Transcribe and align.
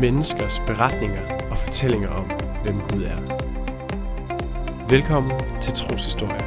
menneskers 0.00 0.58
beretninger 0.58 1.50
og 1.50 1.58
fortællinger 1.58 2.08
om, 2.08 2.24
hvem 2.62 2.80
Gud 2.80 3.02
er. 3.02 3.20
Velkommen 4.88 5.32
til 5.60 5.72
Troshistorie. 5.72 6.44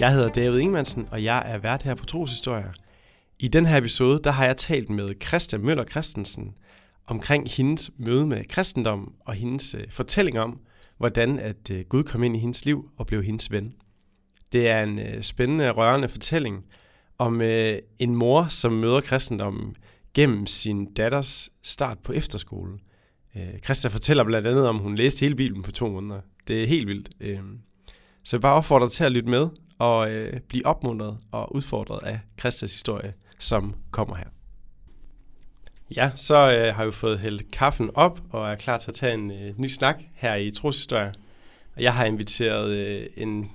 Jeg 0.00 0.12
hedder 0.12 0.28
David 0.28 0.58
Ingemannsen, 0.58 1.08
og 1.10 1.24
jeg 1.24 1.42
er 1.46 1.58
vært 1.58 1.82
her 1.82 1.94
på 1.94 2.04
Troshistorie. 2.04 2.72
I 3.38 3.48
den 3.48 3.66
her 3.66 3.78
episode, 3.78 4.20
der 4.24 4.30
har 4.30 4.44
jeg 4.46 4.56
talt 4.56 4.90
med 4.90 5.08
Christa 5.26 5.58
Møller 5.58 5.84
Christensen 5.84 6.54
omkring 7.06 7.50
hendes 7.50 7.90
møde 7.98 8.26
med 8.26 8.44
kristendom 8.44 9.14
og 9.20 9.34
hendes 9.34 9.74
øh, 9.74 9.84
fortælling 9.90 10.38
om, 10.38 10.60
hvordan 10.98 11.38
at 11.38 11.70
øh, 11.70 11.84
Gud 11.88 12.02
kom 12.02 12.22
ind 12.22 12.36
i 12.36 12.38
hendes 12.38 12.64
liv 12.64 12.90
og 12.96 13.06
blev 13.06 13.22
hendes 13.22 13.52
ven. 13.52 13.74
Det 14.52 14.68
er 14.68 14.82
en 14.82 14.98
øh, 14.98 15.22
spændende 15.22 15.70
og 15.70 15.76
rørende 15.76 16.08
fortælling 16.08 16.64
om 17.18 17.40
øh, 17.40 17.78
en 17.98 18.16
mor, 18.16 18.46
som 18.48 18.72
møder 18.72 19.00
kristendommen 19.00 19.76
gennem 20.16 20.46
sin 20.46 20.94
datters 20.94 21.50
start 21.62 21.98
på 21.98 22.12
efterskole. 22.12 22.78
Øh, 23.36 23.58
Christa 23.64 23.88
fortæller 23.88 24.24
blandt 24.24 24.46
andet 24.46 24.68
om, 24.68 24.78
hun 24.78 24.94
læste 24.94 25.20
hele 25.20 25.34
Bibelen 25.34 25.62
på 25.62 25.72
to 25.72 25.88
måneder. 25.88 26.20
Det 26.48 26.62
er 26.62 26.66
helt 26.66 26.86
vildt. 26.86 27.08
Øh, 27.20 27.40
så 28.24 28.36
jeg 28.36 28.40
bare 28.40 28.54
opfordrer 28.54 28.88
til 28.88 29.04
at 29.04 29.12
lytte 29.12 29.28
med 29.28 29.48
og 29.78 30.10
øh, 30.10 30.40
blive 30.48 30.66
opmuntret 30.66 31.18
og 31.32 31.54
udfordret 31.54 32.06
af 32.06 32.20
Christas 32.40 32.72
historie, 32.72 33.14
som 33.38 33.74
kommer 33.90 34.16
her. 34.16 34.24
Ja, 35.96 36.10
så 36.14 36.58
øh, 36.58 36.74
har 36.74 36.86
vi 36.86 36.92
fået 36.92 37.18
hældt 37.18 37.52
kaffen 37.52 37.90
op 37.94 38.20
og 38.30 38.50
er 38.50 38.54
klar 38.54 38.78
til 38.78 38.90
at 38.90 38.94
tage 38.94 39.14
en 39.14 39.30
øh, 39.30 39.60
ny 39.60 39.66
snak 39.66 40.02
her 40.14 40.34
i 40.34 40.50
Troshistorie. 40.50 41.12
Og 41.76 41.82
jeg 41.82 41.94
har 41.94 42.04
inviteret 42.04 42.70
øh, 42.70 43.06
en 43.16 43.50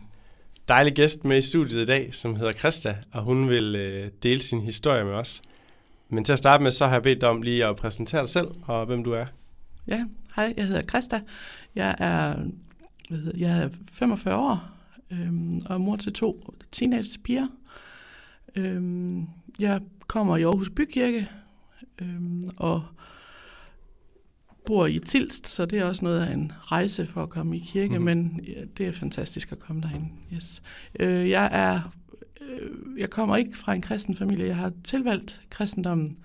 dejlig 0.68 0.94
gæst 0.94 1.26
med 1.26 1.38
i 1.38 1.42
studiet 1.42 1.82
i 1.82 1.86
dag, 1.86 2.16
som 2.16 2.36
hedder 2.36 2.52
Christa, 2.52 2.96
og 3.14 3.24
hun 3.24 3.50
vil 3.50 3.76
øh, 3.76 4.12
dele 4.24 4.42
sin 4.42 4.62
historie 4.62 5.04
med 5.04 5.14
os. 5.14 5.42
Men 6.12 6.24
til 6.24 6.34
at 6.34 6.40
starte 6.40 6.64
med, 6.64 6.72
så 6.72 6.86
har 6.86 6.94
jeg 6.94 7.04
bedt 7.04 7.22
dig 7.22 7.30
om 7.30 7.42
lige 7.42 7.66
at 7.66 7.76
præsentere 7.76 8.22
dig 8.22 8.30
selv 8.30 8.48
og 8.62 8.86
hvem 8.86 9.04
du 9.04 9.12
er. 9.12 9.26
Ja, 9.88 10.06
hej, 10.36 10.54
jeg 10.58 10.68
hedder 10.68 10.82
Christa. 10.82 11.22
Jeg 11.76 11.96
er, 12.00 12.36
hvad 13.10 13.20
hedder, 13.20 13.38
jeg 13.38 13.64
er 13.64 13.70
45 13.92 14.36
år 14.36 14.72
øhm, 15.12 15.62
og 15.66 15.76
er 15.76 15.78
mor 15.78 15.96
til 15.96 16.14
to 16.14 16.54
teenagepiger. 16.72 17.48
Øhm, 18.56 19.28
jeg 19.60 19.82
kommer 20.08 20.38
i 20.38 20.44
Aarhus 20.44 20.70
Bykirke 20.70 21.30
øhm, 22.02 22.50
og 22.58 22.84
bor 24.66 24.86
i 24.86 25.00
Tilst, 25.00 25.48
så 25.48 25.66
det 25.66 25.80
er 25.80 25.86
også 25.86 26.06
noget 26.06 26.22
af 26.22 26.34
en 26.34 26.52
rejse 26.60 27.08
for 27.08 27.24
at 27.24 27.30
komme 27.30 27.58
i 27.58 27.60
kirke, 27.60 28.00
mm. 28.00 28.06
men 28.06 28.40
ja, 28.48 28.62
det 28.78 28.88
er 28.88 28.92
fantastisk 28.92 29.52
at 29.52 29.60
komme 29.60 29.82
derind. 29.82 30.08
Yes. 30.34 30.62
Øh, 31.00 31.30
jeg 31.30 31.50
er, 31.52 31.92
øh, 32.50 33.00
jeg 33.00 33.10
kommer 33.10 33.38
ikke 33.38 33.58
fra 33.58 33.74
en 33.74 33.82
kristen 33.82 34.16
familie. 34.16 34.48
Jeg 34.48 34.56
har 34.56 34.72
tilvalgt 34.84 35.42
kristendommen 35.50 36.18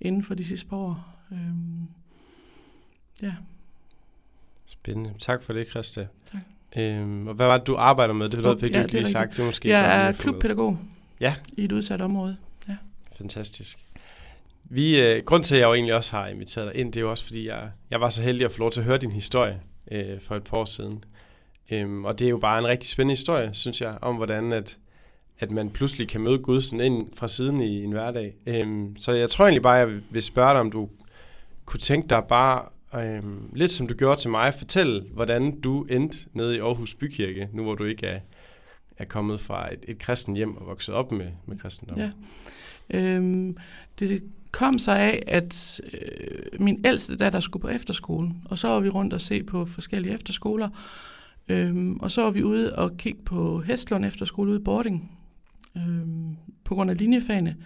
inden 0.00 0.24
for 0.24 0.34
de 0.34 0.44
sidste 0.44 0.66
par 0.66 0.76
år. 0.76 1.06
Øhm, 1.32 1.88
ja. 3.22 3.34
Spændende. 4.66 5.14
Tak 5.18 5.42
for 5.42 5.52
det, 5.52 5.68
Christa. 5.68 6.06
Tak. 6.32 6.40
Øhm, 6.76 7.26
og 7.26 7.34
hvad 7.34 7.46
var 7.46 7.58
det, 7.58 7.66
du 7.66 7.76
arbejder 7.76 8.14
med? 8.14 8.28
Det, 8.28 8.46
oh, 8.46 8.60
fik 8.60 8.72
ja, 8.72 8.78
du 8.78 8.82
ikke 8.82 8.94
lige 8.94 9.06
sagt. 9.06 9.30
Det 9.30 9.38
er 9.38 9.46
måske 9.46 9.68
jeg 9.68 10.08
er 10.08 10.12
klubpædagog 10.12 10.78
Ja, 11.20 11.34
i 11.52 11.64
et 11.64 11.72
udsat 11.72 12.00
område. 12.00 12.36
Ja. 12.68 12.76
fantastisk. 13.18 13.78
Vi, 14.64 15.00
øh, 15.00 15.24
grund 15.24 15.44
til, 15.44 15.54
at 15.54 15.60
jeg 15.60 15.66
jo 15.66 15.74
egentlig 15.74 15.94
også 15.94 16.16
har 16.16 16.26
inviteret 16.26 16.72
dig 16.72 16.80
ind, 16.80 16.92
det 16.92 17.00
er 17.00 17.04
jo 17.04 17.10
også, 17.10 17.24
fordi 17.24 17.46
jeg, 17.48 17.70
jeg 17.90 18.00
var 18.00 18.08
så 18.08 18.22
heldig 18.22 18.44
at 18.44 18.52
få 18.52 18.58
lov 18.58 18.70
til 18.70 18.80
at 18.80 18.86
høre 18.86 18.98
din 18.98 19.12
historie 19.12 19.60
øh, 19.90 20.20
for 20.20 20.36
et 20.36 20.44
par 20.44 20.56
år 20.56 20.64
siden. 20.64 21.04
Øhm, 21.70 22.04
og 22.04 22.18
det 22.18 22.24
er 22.24 22.28
jo 22.28 22.38
bare 22.38 22.58
en 22.58 22.66
rigtig 22.66 22.88
spændende 22.88 23.12
historie, 23.12 23.54
synes 23.54 23.80
jeg, 23.80 23.98
om 24.02 24.16
hvordan 24.16 24.52
at, 24.52 24.78
at 25.38 25.50
man 25.50 25.70
pludselig 25.70 26.08
kan 26.08 26.20
møde 26.20 26.38
Gud 26.38 26.60
sådan 26.60 26.80
ind 26.80 27.08
fra 27.14 27.28
siden 27.28 27.60
i 27.60 27.84
en 27.84 27.92
hverdag. 27.92 28.34
Øhm, 28.46 28.96
så 28.96 29.12
jeg 29.12 29.30
tror 29.30 29.44
egentlig 29.44 29.62
bare, 29.62 29.74
jeg 29.74 30.00
vil 30.10 30.22
spørge 30.22 30.50
dig, 30.50 30.60
om 30.60 30.70
du 30.70 30.88
kunne 31.64 31.80
tænke 31.80 32.08
dig 32.08 32.22
bare, 32.28 32.62
øhm, 33.00 33.50
lidt 33.52 33.70
som 33.70 33.86
du 33.86 33.94
gjorde 33.94 34.20
til 34.20 34.30
mig, 34.30 34.54
fortælle, 34.54 35.04
hvordan 35.12 35.60
du 35.60 35.84
endte 35.84 36.18
nede 36.32 36.56
i 36.56 36.58
Aarhus 36.58 36.94
Bykirke, 36.94 37.48
nu 37.52 37.62
hvor 37.62 37.74
du 37.74 37.84
ikke 37.84 38.06
er, 38.06 38.20
er 38.98 39.04
kommet 39.04 39.40
fra 39.40 39.72
et, 39.72 39.84
et 39.88 39.98
kristen 39.98 40.36
hjem 40.36 40.56
og 40.56 40.66
vokset 40.66 40.94
op 40.94 41.12
med, 41.12 41.26
med 41.46 41.58
kristendom. 41.58 41.98
Ja. 41.98 42.10
Øhm, 42.90 43.56
det 43.98 44.22
kom 44.50 44.78
så 44.78 44.92
af, 44.92 45.22
at 45.26 45.80
øh, 45.92 46.60
min 46.60 46.84
ældste 46.84 47.16
datter 47.16 47.40
skulle 47.40 47.60
på 47.60 47.68
efterskole, 47.68 48.30
og 48.44 48.58
så 48.58 48.68
var 48.68 48.80
vi 48.80 48.88
rundt 48.88 49.12
og 49.12 49.20
se 49.20 49.42
på 49.42 49.66
forskellige 49.66 50.14
efterskoler, 50.14 50.68
øhm, 51.48 51.96
og 51.96 52.10
så 52.10 52.22
var 52.22 52.30
vi 52.30 52.42
ude 52.42 52.76
og 52.76 52.96
kigge 52.96 53.22
på 53.24 53.60
Hestlund 53.60 54.04
efterskole 54.04 54.50
ude 54.50 54.60
i 54.60 54.62
Bording, 54.62 55.16
øhm, 55.76 56.36
på 56.64 56.74
grund 56.74 56.90
af 56.90 56.98
linjefagene. 56.98 57.56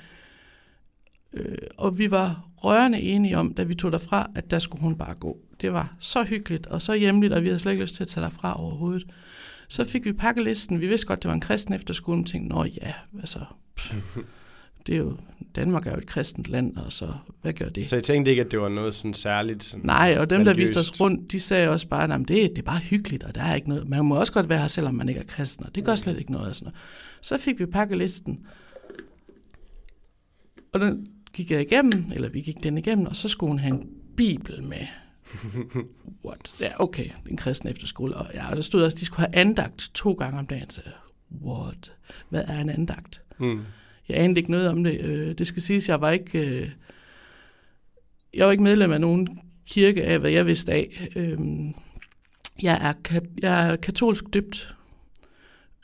Øh, 1.32 1.58
og 1.76 1.98
vi 1.98 2.10
var 2.10 2.48
rørende 2.56 3.00
enige 3.00 3.38
om, 3.38 3.54
da 3.54 3.62
vi 3.62 3.74
tog 3.74 3.92
derfra, 3.92 4.30
at 4.34 4.50
der 4.50 4.58
skulle 4.58 4.82
hun 4.82 4.96
bare 4.96 5.14
gå. 5.14 5.38
Det 5.60 5.72
var 5.72 5.96
så 6.00 6.24
hyggeligt 6.24 6.66
og 6.66 6.82
så 6.82 6.94
hjemligt, 6.94 7.32
og 7.32 7.42
vi 7.42 7.48
havde 7.48 7.58
slet 7.58 7.72
ikke 7.72 7.84
lyst 7.84 7.94
til 7.94 8.02
at 8.02 8.08
tage 8.08 8.24
derfra 8.24 8.60
overhovedet. 8.60 9.06
Så 9.68 9.84
fik 9.84 10.04
vi 10.04 10.12
pakkelisten. 10.12 10.80
Vi 10.80 10.86
vidste 10.86 11.06
godt, 11.06 11.22
det 11.22 11.28
var 11.28 11.34
en 11.34 11.40
kristen 11.40 11.74
efterskole, 11.74 12.16
men 12.16 12.24
tænkte, 12.24 12.54
nå 12.54 12.64
ja, 12.64 12.92
altså, 13.20 13.38
pff, 13.76 13.94
det 14.86 14.94
er 14.94 14.98
jo, 14.98 15.16
Danmark 15.56 15.86
er 15.86 15.90
jo 15.90 15.98
et 15.98 16.06
kristent 16.06 16.48
land, 16.48 16.76
og 16.76 16.92
så, 16.92 17.12
hvad 17.42 17.52
gør 17.52 17.68
det? 17.68 17.86
Så 17.86 17.96
jeg 17.96 18.02
tænkte 18.02 18.30
ikke, 18.30 18.44
at 18.44 18.50
det 18.50 18.60
var 18.60 18.68
noget 18.68 18.94
sådan 18.94 19.14
særligt? 19.14 19.64
Sådan 19.64 19.86
Nej, 19.86 20.16
og 20.18 20.30
dem, 20.30 20.44
der 20.44 20.54
viste 20.54 20.76
os 20.76 21.00
rundt, 21.00 21.32
de 21.32 21.40
sagde 21.40 21.68
også 21.68 21.88
bare, 21.88 22.14
at 22.14 22.20
det, 22.20 22.28
det 22.28 22.58
er 22.58 22.62
bare 22.62 22.78
hyggeligt, 22.78 23.24
og 23.24 23.34
der 23.34 23.42
er 23.42 23.54
ikke 23.54 23.68
noget. 23.68 23.88
Man 23.88 24.04
må 24.04 24.14
også 24.14 24.32
godt 24.32 24.48
være 24.48 24.58
her, 24.58 24.68
selvom 24.68 24.94
man 24.94 25.08
ikke 25.08 25.20
er 25.20 25.24
kristen, 25.24 25.66
og 25.66 25.74
det 25.74 25.84
gør 25.84 25.96
slet 25.96 26.18
ikke 26.18 26.32
noget. 26.32 26.48
Og 26.48 26.54
sådan 26.54 26.64
noget. 26.66 26.76
Så 27.22 27.38
fik 27.38 27.58
vi 27.58 27.66
pakkelisten, 27.66 28.46
og 30.72 30.80
den 30.80 31.08
gik 31.32 31.50
jeg 31.50 31.60
igennem, 31.60 32.04
eller 32.14 32.28
vi 32.28 32.40
gik 32.40 32.62
den 32.62 32.78
igennem, 32.78 33.06
og 33.06 33.16
så 33.16 33.28
skulle 33.28 33.50
hun 33.50 33.58
have 33.58 33.74
en 33.74 33.88
bibel 34.16 34.62
med. 34.62 34.86
What? 36.26 36.54
Ja, 36.60 36.80
okay, 36.82 37.06
en 37.30 37.36
kristen 37.36 37.68
efterskole. 37.68 38.14
Og, 38.16 38.30
ja, 38.34 38.50
og 38.50 38.56
der 38.56 38.62
stod 38.62 38.82
også, 38.84 38.96
at 38.96 39.00
de 39.00 39.04
skulle 39.04 39.20
have 39.26 39.34
andagt 39.36 39.90
to 39.94 40.12
gange 40.12 40.38
om 40.38 40.46
dagen. 40.46 40.70
Så, 40.70 40.80
what? 41.44 41.92
Hvad 42.28 42.44
er 42.46 42.60
en 42.60 42.70
andagt? 42.70 43.22
Mm. 43.38 43.60
Jeg 44.08 44.18
anede 44.18 44.40
ikke 44.40 44.50
noget 44.50 44.68
om 44.68 44.84
det. 44.84 45.00
Øh, 45.00 45.38
Det 45.38 45.46
skal 45.46 45.62
siges, 45.62 45.88
jeg 45.88 46.00
var 46.00 46.10
ikke, 46.10 46.38
øh, 46.62 46.70
jeg 48.34 48.46
var 48.46 48.52
ikke 48.52 48.62
medlem 48.64 48.92
af 48.92 49.00
nogen 49.00 49.40
kirke 49.66 50.04
af, 50.04 50.18
hvad 50.18 50.30
jeg 50.30 50.46
vidste 50.46 50.72
af. 50.72 51.08
Øhm, 51.16 51.74
Jeg 52.62 52.94
er, 53.10 53.20
jeg 53.42 53.72
er 53.72 53.76
katolsk 53.76 54.24
døbt 54.32 54.74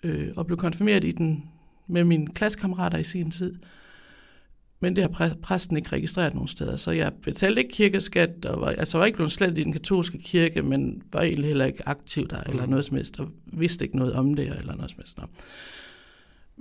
øh, 0.03 0.29
og 0.37 0.47
blev 0.47 0.59
konfirmeret 0.59 1.05
i 1.05 1.13
den 1.13 1.51
med 1.87 2.05
mine 2.05 2.27
klassekammerater 2.27 2.99
i 2.99 3.05
sin 3.05 3.31
tid. 3.31 3.55
Men 4.81 4.97
det 4.97 5.05
har 5.05 5.09
præ- 5.29 5.41
præsten 5.41 5.77
ikke 5.77 5.89
registreret 5.93 6.35
nogen 6.35 6.49
steder, 6.49 6.77
så 6.77 6.91
jeg 6.91 7.13
betalte 7.23 7.63
ikke 7.63 7.75
kirkeskat, 7.75 8.45
og 8.45 8.61
var, 8.61 8.67
altså 8.69 8.99
var 8.99 9.05
ikke 9.05 9.17
blevet 9.17 9.33
slet 9.33 9.59
i 9.59 9.65
den 9.65 9.73
katolske 9.73 10.19
kirke, 10.19 10.63
men 10.63 11.03
var 11.13 11.21
egentlig 11.23 11.47
heller 11.49 11.65
ikke 11.65 11.89
aktiv 11.89 12.29
der, 12.29 12.41
eller 12.43 12.63
Mm. 12.65 12.71
noget 12.71 12.85
som 12.85 12.97
helst, 12.97 13.21
og 13.21 13.31
vidste 13.47 13.85
ikke 13.85 13.97
noget 13.97 14.13
om 14.13 14.35
det, 14.35 14.47
eller 14.59 14.75
noget 14.77 14.91
som 14.91 14.99
helst. 15.01 15.19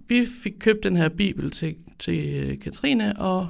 Vi 0.07 0.25
fik 0.43 0.53
købt 0.59 0.83
den 0.83 0.97
her 0.97 1.09
bibel 1.09 1.51
til, 1.51 1.75
til 1.99 2.27
øh, 2.35 2.59
Katrine, 2.59 3.19
og 3.19 3.49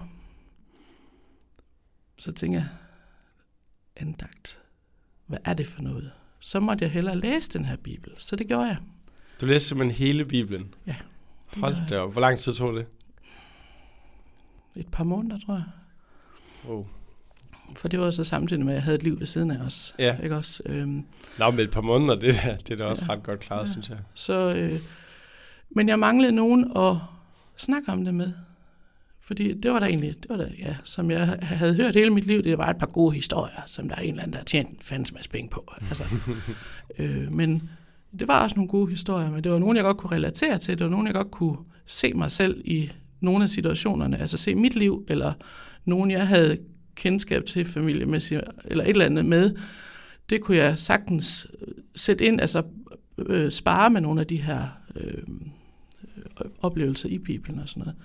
så 2.19 2.31
tænkte 2.31 2.59
jeg, 2.59 2.67
andagt, 3.95 4.61
hvad 5.27 5.37
er 5.45 5.53
det 5.53 5.67
for 5.67 5.81
noget? 5.81 6.11
Så 6.39 6.59
måtte 6.59 6.83
jeg 6.83 6.91
hellere 6.91 7.17
læse 7.19 7.49
den 7.51 7.65
her 7.65 7.75
bibel, 7.75 8.11
så 8.17 8.35
det 8.35 8.47
gjorde 8.47 8.65
jeg. 8.65 8.77
Du 9.41 9.45
læste 9.45 9.67
simpelthen 9.67 9.97
hele 10.07 10.25
Bibelen? 10.25 10.73
Det 10.85 10.95
Hold 11.57 11.75
da 11.89 11.99
op. 11.99 12.11
Hvor 12.11 12.21
lang 12.21 12.37
tid 12.39 12.53
tog 12.53 12.75
det? 12.75 12.85
Et 14.75 14.87
par 14.91 15.03
måneder, 15.03 15.39
tror 15.45 15.53
jeg. 15.53 15.63
Wow. 16.67 16.87
For 17.75 17.87
det 17.87 17.99
var 17.99 18.11
så 18.11 18.23
samtidig 18.23 18.65
med, 18.65 18.73
at 18.73 18.75
jeg 18.75 18.83
havde 18.83 18.95
et 18.95 19.03
liv 19.03 19.19
ved 19.19 19.27
siden 19.27 19.51
af 19.51 19.65
os. 19.65 19.95
Ja. 19.99 20.17
Ikke 20.23 20.35
også? 20.35 20.63
Øhm, 20.65 21.05
Nå, 21.39 21.51
med 21.51 21.63
et 21.63 21.71
par 21.71 21.81
måneder, 21.81 22.15
det, 22.15 22.35
er, 22.43 22.57
det 22.57 22.69
er 22.71 22.75
da 22.75 22.83
også 22.85 23.05
Ja. 23.09 23.13
ret 23.13 23.23
godt 23.23 23.39
klaret, 23.39 23.61
Ja. 23.67 23.71
synes 23.71 23.89
jeg. 23.89 23.97
så, 24.13 24.53
øh, 24.55 24.79
men 25.69 25.89
jeg 25.89 25.99
manglede 25.99 26.31
nogen 26.31 26.71
at 26.77 26.95
snakke 27.57 27.91
om 27.91 28.05
det 28.05 28.13
med. 28.13 28.31
Fordi 29.21 29.53
det 29.53 29.71
var 29.71 29.79
der 29.79 29.87
egentlig, 29.87 30.15
det 30.23 30.29
var 30.29 30.37
der, 30.37 30.47
ja, 30.59 30.75
som 30.83 31.11
jeg 31.11 31.37
havde 31.41 31.75
hørt 31.75 31.95
hele 31.95 32.09
mit 32.09 32.23
liv, 32.27 32.43
det 32.43 32.57
var 32.57 32.69
et 32.69 32.77
par 32.77 32.85
gode 32.87 33.15
historier, 33.15 33.61
som 33.67 33.89
der 33.89 33.95
er 33.95 33.99
en 34.01 34.09
eller 34.09 34.21
anden, 34.23 34.33
der 34.33 34.39
har 34.39 34.45
tjent 34.45 34.69
en 34.69 34.77
fandens 34.81 35.13
masse 35.13 35.29
penge 35.29 35.49
på. 35.49 35.73
Altså, 35.89 36.03
øh, 36.99 37.31
men 37.31 37.69
det 38.19 38.27
var 38.27 38.43
også 38.43 38.55
nogle 38.55 38.69
gode 38.69 38.89
historier, 38.89 39.31
men 39.31 39.43
det 39.43 39.51
var 39.51 39.59
nogle, 39.59 39.77
jeg 39.77 39.83
godt 39.83 39.97
kunne 39.97 40.15
relatere 40.15 40.57
til. 40.57 40.77
Det 40.77 40.83
var 40.83 40.91
nogle, 40.91 41.07
jeg 41.07 41.15
godt 41.15 41.31
kunne 41.31 41.57
se 41.85 42.13
mig 42.13 42.31
selv 42.31 42.61
i 42.65 42.91
nogle 43.19 43.43
af 43.43 43.49
situationerne. 43.49 44.17
Altså 44.17 44.37
se 44.37 44.55
mit 44.55 44.75
liv, 44.75 45.05
eller 45.07 45.33
nogen, 45.85 46.11
jeg 46.11 46.27
havde 46.27 46.57
kendskab 46.95 47.45
til 47.45 47.65
familiemæssigt, 47.65 48.41
eller 48.65 48.83
et 48.83 48.89
eller 48.89 49.05
andet 49.05 49.25
med. 49.25 49.55
Det 50.29 50.41
kunne 50.41 50.57
jeg 50.57 50.79
sagtens 50.79 51.47
øh, 51.61 51.73
sætte 51.95 52.25
ind, 52.25 52.41
altså 52.41 52.63
øh, 53.17 53.51
spare 53.51 53.89
med 53.89 54.01
nogle 54.01 54.21
af 54.21 54.27
de 54.27 54.41
her 54.41 54.67
øh, 54.95 55.23
øh, 56.17 56.51
oplevelser 56.61 57.09
i 57.09 57.17
Bibelen 57.17 57.59
og 57.59 57.69
sådan 57.69 57.81
noget. 57.81 57.95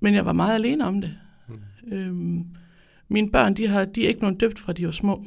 Men 0.00 0.14
jeg 0.14 0.26
var 0.26 0.32
meget 0.32 0.54
alene 0.54 0.86
om 0.86 1.00
det. 1.00 1.14
Mm. 1.48 1.92
Øhm, 1.92 2.46
mine 3.08 3.30
børn, 3.30 3.54
de, 3.54 3.66
har, 3.66 3.84
de 3.84 4.04
er 4.04 4.08
ikke 4.08 4.20
blevet 4.20 4.40
døbt 4.40 4.58
fra 4.58 4.72
de 4.72 4.86
var 4.86 4.92
små. 4.92 5.24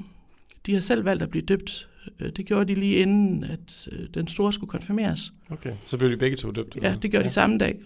De 0.65 0.73
har 0.73 0.81
selv 0.81 1.05
valgt 1.05 1.23
at 1.23 1.29
blive 1.29 1.45
døbt. 1.45 1.89
Øh, 2.19 2.31
Det 2.35 2.45
gjorde 2.45 2.65
de 2.75 2.79
lige 2.79 2.95
inden, 2.95 3.43
at 3.43 3.87
øh, 3.91 4.07
den 4.13 4.27
store 4.27 4.53
skulle 4.53 4.69
konfirmeres. 4.69 5.33
Okay, 5.49 5.73
så 5.85 5.97
blev 5.97 6.11
de 6.11 6.17
begge 6.17 6.37
to 6.37 6.51
døbt? 6.51 6.75
eller 6.75 6.89
Ja, 6.89 6.95
det 7.01 7.11
gjorde 7.11 7.23
de 7.25 7.29
samme 7.29 7.57
dag. 7.57 7.79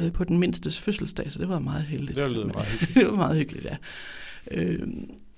øh, 0.00 0.12
på 0.12 0.24
den 0.24 0.38
mindstes 0.38 0.80
fødselsdag, 0.80 1.32
så 1.32 1.38
det 1.38 1.48
var 1.48 1.58
meget 1.58 1.84
heldigt. 1.84 2.18
Det 2.18 2.30
lyder 2.30 2.46
meget 2.46 2.66
hyggeligt. 2.72 2.94
det 2.94 3.06
var 3.06 3.14
meget 3.16 3.36
hyggeligt, 3.38 3.64
ja. 3.64 3.76
Øh, 4.50 4.86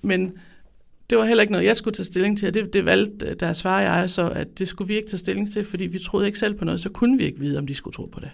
men 0.01 0.33
det 1.09 1.17
var 1.17 1.25
heller 1.25 1.41
ikke 1.41 1.51
noget, 1.51 1.65
jeg 1.65 1.77
skulle 1.77 1.93
tage 1.93 2.03
stilling 2.05 2.37
til, 2.37 2.47
og 2.47 2.53
det, 2.53 2.73
det 2.73 2.85
valgte 2.85 3.33
deres 3.33 3.61
far 3.61 3.77
og 3.77 3.83
jeg 3.83 4.09
så, 4.09 4.29
at 4.29 4.59
det 4.59 4.67
skulle 4.67 4.87
vi 4.87 4.95
ikke 4.95 5.07
tage 5.09 5.17
stilling 5.17 5.51
til, 5.51 5.65
fordi 5.65 5.83
vi 5.85 5.99
troede 5.99 6.25
ikke 6.27 6.39
selv 6.39 6.53
på 6.53 6.65
noget, 6.65 6.81
så 6.81 6.89
kunne 6.89 7.17
vi 7.17 7.23
ikke 7.23 7.39
vide, 7.39 7.57
om 7.57 7.67
de 7.67 7.75
skulle 7.75 7.93
tro 7.93 8.05
på 8.05 8.19
det. 8.19 8.29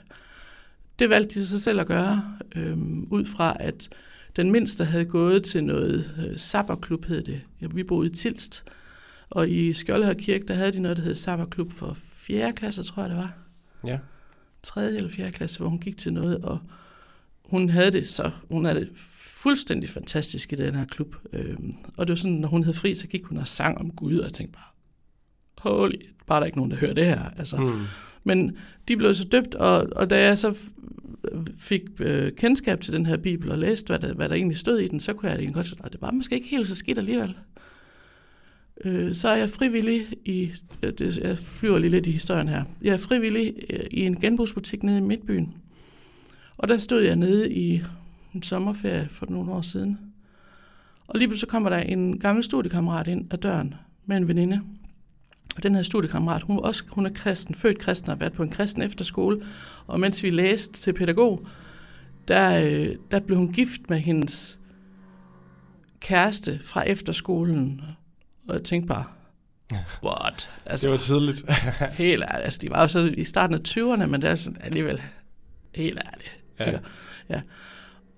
Det 0.99 1.09
valgte 1.09 1.39
de 1.39 1.47
sig 1.47 1.59
selv 1.59 1.79
at 1.79 1.87
gøre, 1.87 2.23
øh, 2.55 2.77
ud 3.09 3.25
fra 3.25 3.57
at 3.59 3.89
den 4.35 4.51
mindste 4.51 4.85
havde 4.85 5.05
gået 5.05 5.43
til 5.43 5.63
noget 5.63 6.11
øh, 6.29 6.37
sabberklub, 6.37 7.05
hed 7.05 7.23
det. 7.23 7.41
Ja, 7.61 7.67
vi 7.73 7.83
boede 7.83 8.09
i 8.09 8.13
Tilst, 8.13 8.63
og 9.29 9.49
i 9.49 9.73
Skjoldhør 9.73 10.13
Kirke, 10.13 10.45
der 10.47 10.53
havde 10.53 10.71
de 10.71 10.79
noget, 10.79 10.97
der 10.97 11.03
hed 11.03 11.15
sabberklub 11.15 11.71
for 11.71 11.93
4. 11.93 12.53
klasse, 12.53 12.83
tror 12.83 13.03
jeg 13.03 13.09
det 13.09 13.17
var. 13.17 13.37
Ja. 13.85 13.99
3. 14.63 14.85
eller 14.85 15.09
4. 15.09 15.31
klasse, 15.31 15.59
hvor 15.59 15.69
hun 15.69 15.79
gik 15.79 15.97
til 15.97 16.13
noget, 16.13 16.37
og 16.37 16.59
hun 17.45 17.69
havde 17.69 17.91
det 17.91 18.09
så, 18.09 18.31
hun 18.51 18.65
havde 18.65 18.79
det 18.79 18.89
fuldstændig 19.15 19.89
fantastisk 19.89 20.53
i 20.53 20.55
den 20.55 20.75
her 20.75 20.85
klub. 20.85 21.15
Øhm, 21.33 21.75
og 21.97 22.07
det 22.07 22.13
var 22.13 22.17
sådan, 22.17 22.37
når 22.37 22.47
hun 22.47 22.63
havde 22.63 22.77
fri, 22.77 22.95
så 22.95 23.07
gik 23.07 23.23
hun 23.23 23.37
og 23.37 23.47
sang 23.47 23.77
om 23.77 23.91
Gud, 23.91 24.17
og 24.17 24.25
jeg 24.25 24.33
tænkte 24.33 24.53
bare, 24.53 24.71
holy, 25.57 25.95
bare 26.27 26.39
der 26.39 26.41
er 26.41 26.45
ikke 26.45 26.57
nogen, 26.57 26.71
der 26.71 26.77
hører 26.77 26.93
det 26.93 27.05
her. 27.05 27.21
Altså. 27.37 27.57
Mm. 27.57 27.81
Men 28.23 28.57
de 28.87 28.97
blev 28.97 29.13
så 29.13 29.23
døbt, 29.23 29.55
og, 29.55 29.87
og 29.95 30.09
da 30.09 30.23
jeg 30.25 30.37
så 30.37 30.57
fik 31.57 31.81
øh, 31.99 32.31
kendskab 32.31 32.81
til 32.81 32.93
den 32.93 33.05
her 33.05 33.17
bibel 33.17 33.51
og 33.51 33.57
læste, 33.57 33.87
hvad 33.87 33.99
der, 33.99 34.13
hvad 34.13 34.29
der 34.29 34.35
egentlig 34.35 34.57
stod 34.57 34.79
i 34.79 34.87
den, 34.87 34.99
så 34.99 35.13
kunne 35.13 35.29
jeg 35.29 35.37
egentlig 35.37 35.55
godt 35.55 35.67
sige, 35.67 35.79
at 35.83 35.91
det 35.91 36.01
var 36.01 36.11
måske 36.11 36.35
ikke 36.35 36.47
helt 36.47 36.67
så 36.67 36.75
skidt 36.75 36.97
alligevel. 36.97 37.35
Øh, 38.85 39.15
så 39.15 39.29
er 39.29 39.35
jeg 39.35 39.49
frivillig 39.49 40.01
i, 40.25 40.51
øh, 40.83 40.93
det, 40.97 41.17
jeg 41.17 41.37
flyver 41.37 41.77
lige 41.77 41.91
lidt 41.91 42.07
i 42.07 42.11
historien 42.11 42.49
her, 42.49 42.63
jeg 42.83 42.93
er 42.93 42.97
frivillig 42.97 43.53
øh, 43.69 43.85
i 43.91 44.01
en 44.01 44.19
genbrugsbutik 44.19 44.83
nede 44.83 44.97
i 44.97 45.01
Midtbyen. 45.01 45.53
Og 46.57 46.67
der 46.67 46.77
stod 46.77 47.01
jeg 47.01 47.15
nede 47.15 47.53
i 47.53 47.81
en 48.33 48.43
sommerferie 48.43 49.07
for 49.09 49.25
nogle 49.29 49.51
år 49.51 49.61
siden. 49.61 49.99
Og 51.07 51.19
lige 51.19 51.27
pludselig 51.27 51.49
kommer 51.49 51.69
der 51.69 51.77
en 51.77 52.19
gammel 52.19 52.43
studiekammerat 52.43 53.07
ind 53.07 53.33
ad 53.33 53.37
døren 53.37 53.73
med 54.05 54.17
en 54.17 54.27
veninde. 54.27 54.61
Og 55.55 55.63
den 55.63 55.75
her 55.75 55.83
studiekammerat, 55.83 56.41
hun, 56.41 56.59
også, 56.59 56.83
hun 56.89 57.05
er 57.05 57.09
kristen, 57.09 57.55
født 57.55 57.79
kristen 57.79 58.09
og 58.09 58.15
har 58.15 58.19
været 58.19 58.33
på 58.33 58.43
en 58.43 58.49
kristen 58.49 58.81
efterskole. 58.81 59.41
Og 59.87 59.99
mens 59.99 60.23
vi 60.23 60.29
læste 60.29 60.73
til 60.73 60.93
pædagog, 60.93 61.47
der, 62.27 62.65
øh, 62.65 62.95
der 63.11 63.19
blev 63.19 63.37
hun 63.37 63.53
gift 63.53 63.89
med 63.89 63.99
hendes 63.99 64.59
kæreste 65.99 66.59
fra 66.63 66.81
efterskolen. 66.81 67.81
Og 68.47 68.55
jeg 68.55 68.63
tænkte 68.63 68.87
bare, 68.87 69.03
what? 70.03 70.49
Altså, 70.65 70.87
det 70.87 70.91
var 70.91 70.97
tidligt. 70.97 71.45
helt 72.03 72.23
ærligt. 72.23 72.45
Altså, 72.45 72.59
de 72.61 72.69
var 72.69 72.81
jo 72.81 72.87
så 72.87 73.13
i 73.17 73.23
starten 73.23 73.55
af 73.55 73.59
20'erne, 73.67 74.05
men 74.05 74.21
det 74.21 74.29
er 74.29 74.35
sådan 74.35 74.61
alligevel 74.61 75.01
helt 75.75 75.99
ærligt. 76.13 76.39
Ja. 76.59 76.79
ja. 77.29 77.41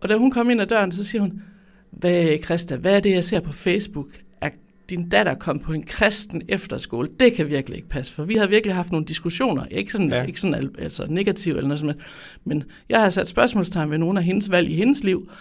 Og 0.01 0.09
da 0.09 0.17
hun 0.17 0.31
kom 0.31 0.49
ind 0.49 0.61
ad 0.61 0.67
døren, 0.67 0.91
så 0.91 1.03
siger 1.03 1.21
hun, 1.21 1.43
hvad, 1.91 2.37
Christa, 2.43 2.75
hvad 2.75 2.95
er 2.95 2.99
det, 2.99 3.11
jeg 3.11 3.23
ser 3.23 3.39
på 3.39 3.51
Facebook? 3.51 4.07
At 4.41 4.53
din 4.89 5.09
datter 5.09 5.35
kom 5.35 5.59
på 5.59 5.73
en 5.73 5.83
kristen 5.83 6.41
efterskole. 6.47 7.09
Det 7.19 7.33
kan 7.33 7.49
virkelig 7.49 7.77
ikke 7.77 7.89
passe, 7.89 8.13
for 8.13 8.23
vi 8.23 8.35
havde 8.35 8.49
virkelig 8.49 8.75
haft 8.75 8.91
nogle 8.91 9.05
diskussioner. 9.05 9.65
Ikke 9.65 9.91
sådan, 9.91 10.09
ja. 10.09 10.23
ikke 10.23 10.41
sådan 10.41 10.71
altså, 10.79 11.05
negativ 11.09 11.55
eller 11.55 11.77
noget, 11.81 11.97
men 12.45 12.63
jeg 12.89 13.01
har 13.01 13.09
sat 13.09 13.27
spørgsmålstegn 13.27 13.91
ved 13.91 13.97
nogle 13.97 14.19
af 14.19 14.25
hendes 14.25 14.51
valg 14.51 14.69
i 14.69 14.75
hendes 14.75 15.03
liv, 15.03 15.31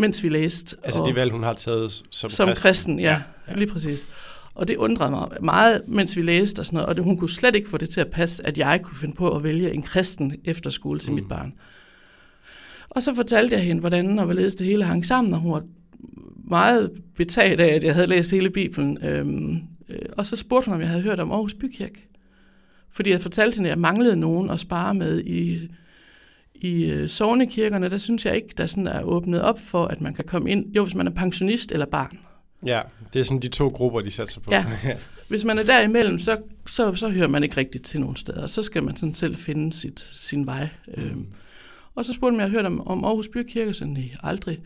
mens 0.00 0.22
vi 0.22 0.28
læste. 0.28 0.76
Altså 0.84 1.04
de 1.06 1.14
valg, 1.14 1.32
hun 1.32 1.42
har 1.42 1.52
taget 1.52 1.92
som, 2.10 2.30
som 2.30 2.48
kristen? 2.48 2.62
kristen 2.62 3.00
ja, 3.00 3.22
ja, 3.48 3.54
lige 3.54 3.72
præcis. 3.72 4.08
Og 4.54 4.68
det 4.68 4.76
undrede 4.76 5.10
mig 5.10 5.28
meget, 5.42 5.82
mens 5.88 6.16
vi 6.16 6.22
læste 6.22 6.60
og 6.60 6.66
sådan 6.66 6.76
noget, 6.76 6.88
og 6.88 6.96
det, 6.96 7.04
hun 7.04 7.16
kunne 7.16 7.30
slet 7.30 7.54
ikke 7.54 7.68
få 7.68 7.76
det 7.76 7.90
til 7.90 8.00
at 8.00 8.10
passe, 8.10 8.46
at 8.46 8.58
jeg 8.58 8.80
kunne 8.82 8.96
finde 8.96 9.14
på 9.14 9.36
at 9.36 9.42
vælge 9.42 9.72
en 9.72 9.82
kristen 9.82 10.36
efterskole 10.44 11.00
til 11.00 11.10
mm. 11.10 11.14
mit 11.14 11.28
barn. 11.28 11.52
Og 12.90 13.02
så 13.02 13.14
fortalte 13.14 13.54
jeg 13.54 13.64
hende, 13.64 13.80
hvordan 13.80 14.18
og 14.18 14.24
hvorledes 14.24 14.54
det 14.54 14.66
hele 14.66 14.84
hang 14.84 15.06
sammen, 15.06 15.34
og 15.34 15.40
hun 15.40 15.52
var 15.52 15.62
meget 16.44 16.90
betaget 17.16 17.60
af, 17.60 17.74
at 17.74 17.84
jeg 17.84 17.94
havde 17.94 18.06
læst 18.06 18.30
hele 18.30 18.50
Bibelen. 18.50 18.98
Øhm, 19.04 19.58
øh, 19.88 19.98
og 20.12 20.26
så 20.26 20.36
spurgte 20.36 20.66
hun, 20.66 20.74
om 20.74 20.80
jeg 20.80 20.88
havde 20.88 21.02
hørt 21.02 21.20
om 21.20 21.32
Aarhus 21.32 21.54
Bykirke. 21.54 22.08
Fordi 22.92 23.10
jeg 23.10 23.20
fortalte 23.20 23.54
hende, 23.54 23.68
at 23.68 23.70
jeg 23.70 23.78
manglede 23.78 24.16
nogen 24.16 24.50
at 24.50 24.60
spare 24.60 24.94
med 24.94 25.20
i, 25.20 25.68
i 26.60 26.84
øh, 26.84 27.08
sovnekirkerne. 27.08 27.90
Der 27.90 27.98
synes 27.98 28.26
jeg 28.26 28.36
ikke, 28.36 28.48
der 28.56 28.66
sådan 28.66 28.86
er 28.86 29.02
åbnet 29.02 29.42
op 29.42 29.60
for, 29.60 29.84
at 29.84 30.00
man 30.00 30.14
kan 30.14 30.24
komme 30.24 30.50
ind. 30.50 30.72
Jo, 30.76 30.84
hvis 30.84 30.94
man 30.94 31.06
er 31.06 31.10
pensionist 31.10 31.72
eller 31.72 31.86
barn. 31.86 32.18
Ja, 32.66 32.80
det 33.12 33.20
er 33.20 33.24
sådan 33.24 33.42
de 33.42 33.48
to 33.48 33.68
grupper, 33.68 34.00
de 34.00 34.10
satser 34.10 34.40
på. 34.40 34.50
Ja. 34.50 34.66
Hvis 35.28 35.44
man 35.44 35.58
er 35.58 35.62
derimellem, 35.62 36.18
så, 36.18 36.36
så, 36.66 36.94
så 36.94 37.08
hører 37.08 37.28
man 37.28 37.42
ikke 37.42 37.56
rigtigt 37.56 37.84
til 37.84 38.00
nogen 38.00 38.16
steder. 38.16 38.46
Så 38.46 38.62
skal 38.62 38.82
man 38.84 38.96
sådan 38.96 39.14
selv 39.14 39.36
finde 39.36 39.72
sit, 39.72 40.08
sin 40.12 40.46
vej. 40.46 40.68
Mm. 40.96 41.02
Øhm, 41.02 41.26
og 41.94 42.04
så 42.04 42.12
spurgte 42.12 42.34
om 42.34 42.40
jeg 42.40 42.48
havde 42.48 42.52
hørt 42.52 42.66
om, 42.66 42.86
om 42.86 43.04
Aarhus 43.04 43.28
Bykirke, 43.28 43.74
så 43.74 43.84
nej, 43.84 44.10
aldrig. 44.22 44.58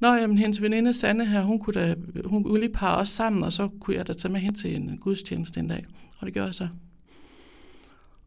Nå, 0.00 0.14
jamen, 0.14 0.38
hendes 0.38 0.62
veninde 0.62 0.94
Sanne 0.94 1.26
her, 1.26 1.42
hun 1.42 1.58
kunne 1.58 1.74
da, 1.74 1.94
hun 2.24 2.44
kunne 2.44 2.60
lige 2.60 2.72
parre 2.72 2.98
os 2.98 3.08
sammen, 3.08 3.42
og 3.42 3.52
så 3.52 3.68
kunne 3.80 3.96
jeg 3.96 4.06
da 4.08 4.12
tage 4.12 4.32
med 4.32 4.40
hen 4.40 4.54
til 4.54 4.76
en 4.76 4.98
gudstjeneste 5.00 5.60
en 5.60 5.68
dag. 5.68 5.84
Og 6.18 6.26
det 6.26 6.34
gjorde 6.34 6.46
jeg 6.46 6.54
så. 6.54 6.68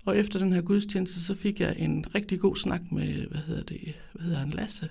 Og 0.06 0.18
efter 0.18 0.40
den 0.40 0.54
her 0.54 0.62
gudstjeneste, 0.62 1.22
så 1.22 1.36
fik 1.36 1.60
jeg 1.60 1.76
en 1.78 2.06
rigtig 2.16 2.40
god 2.40 2.56
snak 2.56 2.82
med, 2.92 3.28
hvad 3.28 3.42
hedder 3.48 3.64
det, 3.64 3.94
hvad 4.14 4.26
hedder 4.26 4.40
han, 4.40 4.50
Lasse? 4.50 4.90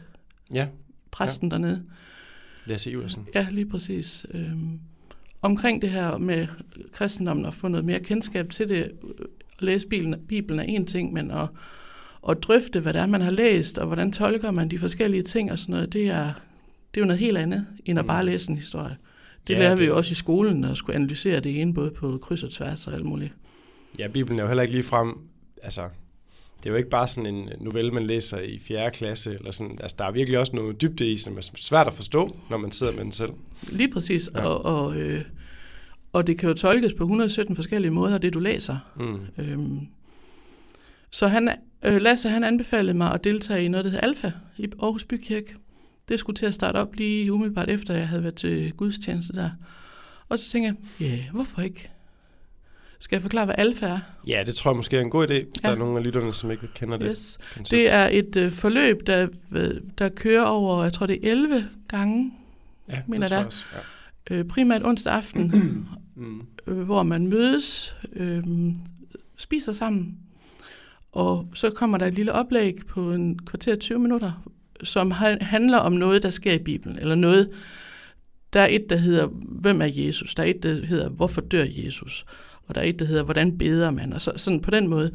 Ja. 0.54 0.66
Præsten 1.10 1.48
ja. 1.48 1.56
dernede. 1.56 1.82
Lasse 2.66 2.90
Iversen. 2.90 3.28
Ja, 3.34 3.46
lige 3.50 3.66
præcis. 3.66 4.26
Øhm, 4.30 4.80
omkring 5.42 5.82
det 5.82 5.90
her 5.90 6.16
med 6.16 6.46
kristendommen 6.92 7.46
og 7.46 7.54
få 7.54 7.68
noget 7.68 7.84
mere 7.84 8.00
kendskab 8.00 8.50
til 8.50 8.68
det, 8.68 8.82
at 8.82 8.92
læse 9.60 9.86
Bibelen, 9.88 10.20
Bibelen 10.28 10.58
er 10.58 10.64
en 10.64 10.86
ting, 10.86 11.12
men 11.12 11.30
at 11.30 11.48
at 12.28 12.42
drøfte, 12.42 12.80
hvad 12.80 12.92
det 12.92 13.00
er, 13.00 13.06
man 13.06 13.20
har 13.20 13.30
læst, 13.30 13.78
og 13.78 13.86
hvordan 13.86 14.12
tolker 14.12 14.50
man 14.50 14.68
de 14.68 14.78
forskellige 14.78 15.22
ting 15.22 15.52
og 15.52 15.58
sådan 15.58 15.72
noget, 15.72 15.92
det 15.92 16.08
er, 16.08 16.24
det 16.94 17.00
er 17.00 17.00
jo 17.00 17.04
noget 17.04 17.20
helt 17.20 17.38
andet, 17.38 17.66
end 17.84 17.98
at 17.98 18.06
bare 18.06 18.22
mm. 18.22 18.26
læse 18.26 18.50
en 18.50 18.56
historie. 18.56 18.96
Det 19.46 19.54
ja, 19.54 19.58
lærer 19.58 19.70
det... 19.70 19.78
vi 19.78 19.84
jo 19.84 19.96
også 19.96 20.12
i 20.12 20.14
skolen, 20.14 20.64
at 20.64 20.76
skulle 20.76 20.96
analysere 20.96 21.40
det 21.40 21.60
ene, 21.60 21.74
både 21.74 21.90
på 21.90 22.18
kryds 22.22 22.42
og 22.42 22.50
tværs 22.50 22.86
og 22.86 22.94
alt 22.94 23.04
muligt. 23.04 23.32
Ja, 23.98 24.08
Bibelen 24.08 24.38
er 24.38 24.42
jo 24.42 24.48
heller 24.48 24.62
ikke 24.62 24.74
lige 24.74 24.84
frem, 24.84 25.18
altså, 25.62 25.82
det 26.62 26.66
er 26.66 26.70
jo 26.70 26.76
ikke 26.76 26.90
bare 26.90 27.08
sådan 27.08 27.34
en 27.34 27.48
novelle, 27.60 27.90
man 27.90 28.06
læser 28.06 28.38
i 28.38 28.58
4. 28.58 28.90
klasse, 28.90 29.34
eller 29.34 29.50
sådan, 29.50 29.78
altså, 29.80 29.96
der 29.98 30.04
er 30.04 30.10
virkelig 30.10 30.38
også 30.38 30.56
noget 30.56 30.80
dybde 30.80 31.12
i, 31.12 31.16
som 31.16 31.36
er 31.36 31.40
svært 31.56 31.86
at 31.86 31.94
forstå, 31.94 32.36
når 32.50 32.56
man 32.56 32.72
sidder 32.72 32.92
med 32.92 33.04
den 33.04 33.12
selv. 33.12 33.32
Lige 33.62 33.92
præcis, 33.92 34.30
ja. 34.34 34.44
og, 34.44 34.64
og, 34.64 34.96
øh, 34.96 35.24
og 36.12 36.26
det 36.26 36.38
kan 36.38 36.48
jo 36.48 36.54
tolkes 36.54 36.92
på 36.92 37.04
117 37.04 37.56
forskellige 37.56 37.90
måder, 37.90 38.18
det 38.18 38.34
du 38.34 38.40
læser. 38.40 38.78
Mm. 38.96 39.20
Øhm, 39.38 39.80
så 41.10 41.28
han, 41.28 41.50
øh, 41.84 42.00
Lasse 42.02 42.28
han 42.28 42.44
anbefalede 42.44 42.96
mig 42.96 43.12
at 43.12 43.24
deltage 43.24 43.64
i 43.64 43.68
noget, 43.68 43.84
der 43.84 43.90
hedder 43.90 44.06
Alfa 44.06 44.30
i 44.56 44.66
Aarhus 44.82 45.04
Bykirke. 45.04 45.54
Det 46.08 46.18
skulle 46.20 46.36
til 46.36 46.46
at 46.46 46.54
starte 46.54 46.76
op 46.76 46.94
lige 46.94 47.32
umiddelbart 47.32 47.70
efter, 47.70 47.94
jeg 47.94 48.08
havde 48.08 48.22
været 48.22 48.34
til 48.34 48.72
gudstjeneste 48.72 49.32
der. 49.32 49.50
Og 50.28 50.38
så 50.38 50.50
tænkte 50.50 50.68
jeg, 50.68 51.06
ja, 51.06 51.16
yeah, 51.16 51.30
hvorfor 51.32 51.62
ikke? 51.62 51.90
Skal 53.02 53.16
jeg 53.16 53.22
forklare, 53.22 53.44
hvad 53.44 53.54
alfa 53.58 53.86
er? 53.86 53.98
Ja, 54.26 54.42
det 54.46 54.54
tror 54.54 54.70
jeg 54.70 54.76
måske 54.76 54.96
er 54.96 55.00
en 55.00 55.10
god 55.10 55.28
idé. 55.30 55.32
Ja. 55.32 55.44
Der 55.62 55.68
er 55.68 55.74
nogle 55.74 55.98
af 55.98 56.04
lytterne, 56.04 56.34
som 56.34 56.50
ikke 56.50 56.68
kender 56.74 56.96
det. 56.96 57.08
Yes. 57.10 57.38
Det 57.70 57.92
er 57.92 58.08
et 58.12 58.36
øh, 58.36 58.52
forløb, 58.52 59.06
der, 59.06 59.28
der 59.98 60.08
kører 60.08 60.44
over, 60.44 60.82
jeg 60.82 60.92
tror 60.92 61.06
det 61.06 61.26
er 61.26 61.30
11 61.30 61.68
gange, 61.88 62.32
ja, 62.88 63.02
mener 63.06 63.28
det 63.28 63.36
der. 63.36 63.44
Også, 63.44 63.64
ja. 64.30 64.34
øh, 64.34 64.44
primært 64.44 64.84
onsdag 64.84 65.12
aften, 65.12 65.42
mm. 66.16 66.46
øh, 66.66 66.78
hvor 66.78 67.02
man 67.02 67.26
mødes, 67.26 67.94
øh, 68.12 68.44
spiser 69.36 69.72
sammen, 69.72 70.18
og 71.12 71.48
så 71.54 71.70
kommer 71.70 71.98
der 71.98 72.06
et 72.06 72.14
lille 72.14 72.32
oplæg 72.32 72.76
på 72.88 73.12
en 73.12 73.38
kvarter 73.38 73.76
20 73.76 73.98
minutter, 73.98 74.44
som 74.82 75.10
handler 75.40 75.78
om 75.78 75.92
noget, 75.92 76.22
der 76.22 76.30
sker 76.30 76.52
i 76.52 76.58
Bibelen, 76.58 76.98
eller 76.98 77.14
noget, 77.14 77.50
der 78.52 78.60
er 78.60 78.68
et, 78.70 78.90
der 78.90 78.96
hedder, 78.96 79.26
hvem 79.32 79.82
er 79.82 79.86
Jesus? 79.86 80.34
Der 80.34 80.42
er 80.42 80.46
et, 80.46 80.62
der 80.62 80.86
hedder, 80.86 81.08
hvorfor 81.08 81.40
dør 81.40 81.64
Jesus? 81.68 82.24
Og 82.72 82.76
der 82.76 82.80
er 82.80 82.86
et, 82.86 82.98
der 82.98 83.04
hedder, 83.04 83.22
hvordan 83.22 83.58
beder 83.58 83.90
man? 83.90 84.12
Og 84.12 84.20
så, 84.20 84.32
sådan 84.36 84.60
på 84.60 84.70
den 84.70 84.88
måde. 84.88 85.10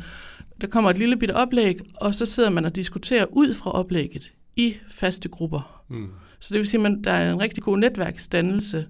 Der 0.62 0.68
kommer 0.68 0.90
et 0.90 0.98
lille 0.98 1.18
bitte 1.18 1.36
oplæg, 1.36 1.80
og 1.96 2.16
så 2.16 2.26
sidder 2.26 2.50
man 2.50 2.66
og 2.66 2.76
diskuterer 2.76 3.26
ud 3.30 3.54
fra 3.54 3.72
oplægget 3.72 4.34
i 4.56 4.76
faste 4.92 5.30
grupper. 5.30 5.84
Mm. 5.90 6.10
Så 6.40 6.54
det 6.54 6.60
vil 6.60 6.68
sige, 6.68 6.88
at 6.88 6.98
der 7.04 7.12
er 7.12 7.34
en 7.34 7.42
rigtig 7.42 7.64
god 7.64 7.78
netværksdannelse, 7.78 8.88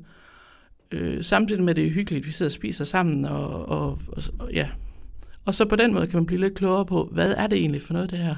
øh, 0.92 1.24
samtidig 1.24 1.64
med, 1.64 1.70
at 1.70 1.76
det 1.76 1.86
er 1.86 1.90
hyggeligt, 1.90 2.26
vi 2.26 2.32
sidder 2.32 2.50
og 2.50 2.54
spiser 2.54 2.86
sammen, 2.86 3.26
og, 3.26 3.66
og, 3.66 4.00
og, 4.08 4.24
og 4.40 4.54
ja, 4.54 4.70
og 5.46 5.56
så 5.56 5.66
på 5.66 5.76
den 5.76 5.94
måde 5.94 6.08
kan 6.08 6.18
man 6.18 6.26
blive 6.26 6.42
lidt 6.42 6.56
klogere 6.56 6.86
på, 6.86 7.10
hvad 7.12 7.34
er 7.38 7.48
det 7.48 7.60
egentlig 7.60 7.82
for 7.82 7.94
noget, 7.94 8.12
det 8.12 8.20
her. 8.20 8.36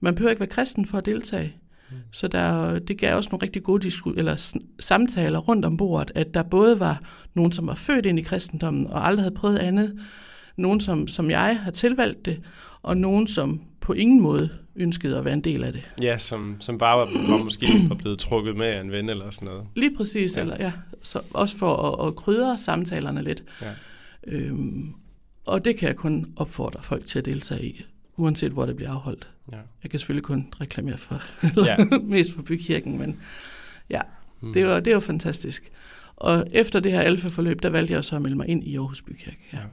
Man 0.00 0.14
behøver 0.14 0.30
ikke 0.30 0.40
være 0.40 0.48
kristen 0.48 0.86
for 0.86 0.98
at 0.98 1.06
deltage. 1.06 1.54
Mm. 1.90 1.96
Så 2.12 2.28
der, 2.28 2.78
det 2.78 2.98
gav 2.98 3.16
også 3.16 3.28
nogle 3.32 3.42
rigtig 3.42 3.62
gode 3.62 3.82
disku, 3.82 4.10
eller 4.10 4.56
samtaler 4.80 5.38
rundt 5.38 5.64
om 5.64 5.76
bordet, 5.76 6.12
at 6.14 6.34
der 6.34 6.42
både 6.42 6.80
var 6.80 7.00
nogen, 7.34 7.52
som 7.52 7.66
var 7.66 7.74
født 7.74 8.06
ind 8.06 8.18
i 8.18 8.22
kristendommen 8.22 8.86
og 8.86 9.06
aldrig 9.06 9.22
havde 9.22 9.34
prøvet 9.34 9.58
andet, 9.58 9.98
nogen, 10.56 10.80
som, 10.80 11.08
som 11.08 11.30
jeg 11.30 11.58
har 11.62 11.70
tilvalgt 11.70 12.26
det, 12.26 12.40
og 12.82 12.96
nogen, 12.96 13.26
som 13.26 13.60
på 13.80 13.92
ingen 13.92 14.20
måde 14.20 14.50
ønskede 14.76 15.18
at 15.18 15.24
være 15.24 15.34
en 15.34 15.40
del 15.40 15.64
af 15.64 15.72
det. 15.72 15.90
Ja, 16.02 16.18
som, 16.18 16.56
som 16.60 16.78
bare 16.78 16.98
var, 16.98 17.04
var 17.04 17.44
måske 17.44 17.66
var 17.88 17.94
blevet 17.94 18.18
trukket 18.18 18.56
med 18.56 18.66
af 18.66 18.80
en 18.80 18.92
ven 18.92 19.08
eller 19.08 19.30
sådan 19.30 19.48
noget. 19.48 19.64
Lige 19.76 19.96
præcis, 19.96 20.36
ja. 20.36 20.42
eller 20.42 20.56
ja, 20.60 20.72
så 21.02 21.20
også 21.34 21.56
for 21.56 21.76
at, 21.76 22.08
at 22.08 22.16
krydre 22.16 22.58
samtalerne 22.58 23.20
lidt. 23.20 23.44
Ja. 23.62 23.72
Øhm, 24.26 24.94
og 25.46 25.64
det 25.64 25.76
kan 25.76 25.88
jeg 25.88 25.96
kun 25.96 26.32
opfordre 26.36 26.82
folk 26.82 27.06
til 27.06 27.18
at 27.18 27.24
deltage 27.24 27.64
i. 27.64 27.84
uanset 28.18 28.52
hvor 28.52 28.66
det 28.66 28.76
bliver 28.76 28.90
afholdt. 28.92 29.30
Ja. 29.52 29.56
Jeg 29.82 29.90
kan 29.90 30.00
selvfølgelig 30.00 30.22
kun 30.24 30.46
reklamere 30.60 30.98
for, 30.98 31.22
Ja. 31.66 31.76
mest 32.02 32.32
for 32.34 32.42
bykirken, 32.42 32.98
men 32.98 33.16
ja, 33.90 34.00
Mm. 34.40 34.52
det 34.52 34.66
var, 34.66 34.80
det 34.80 34.94
var 34.94 35.00
fantastisk. 35.00 35.70
Og 36.16 36.46
efter 36.52 36.80
det 36.80 36.92
her 36.92 37.00
alfa-forløb, 37.00 37.62
der 37.62 37.70
valgte 37.70 37.94
jeg 37.94 38.04
så 38.04 38.16
at 38.16 38.22
melde 38.22 38.36
mig 38.36 38.48
ind 38.48 38.64
i 38.64 38.76
Aarhus 38.76 39.02
Bykirke. 39.02 39.38
Ja. 39.52 39.58
Ja. 39.58 39.64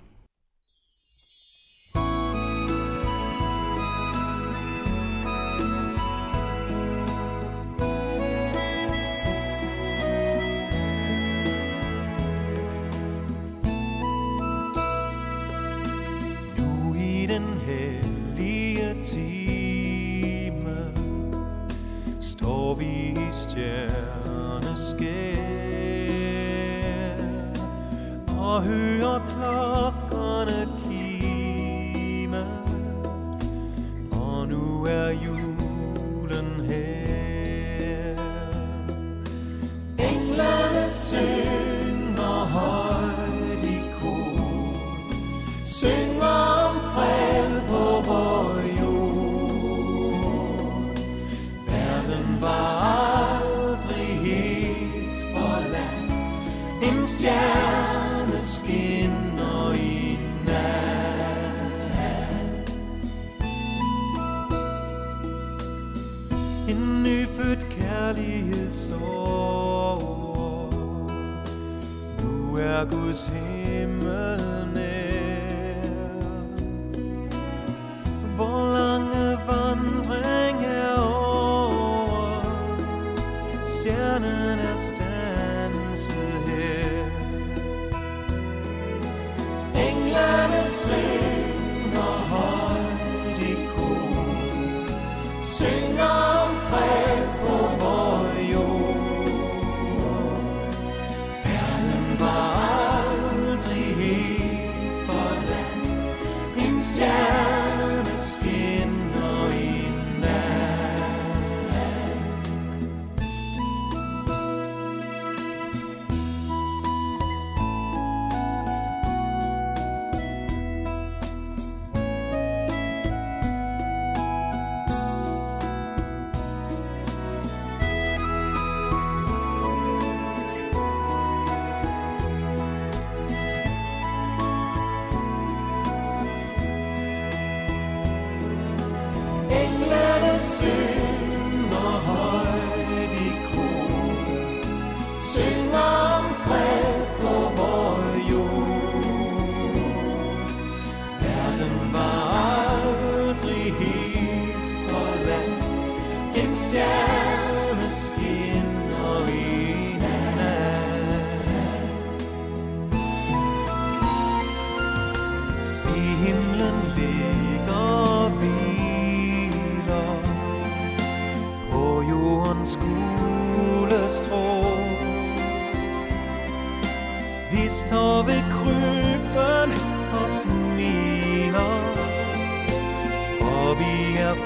sing. 140.56 141.05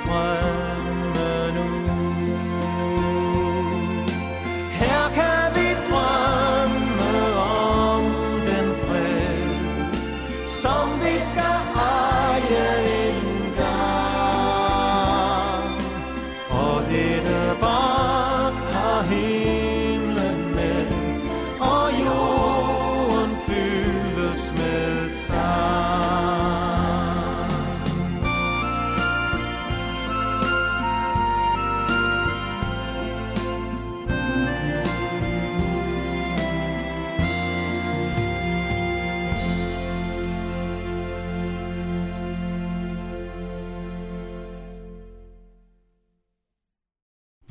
Vi 0.10 0.39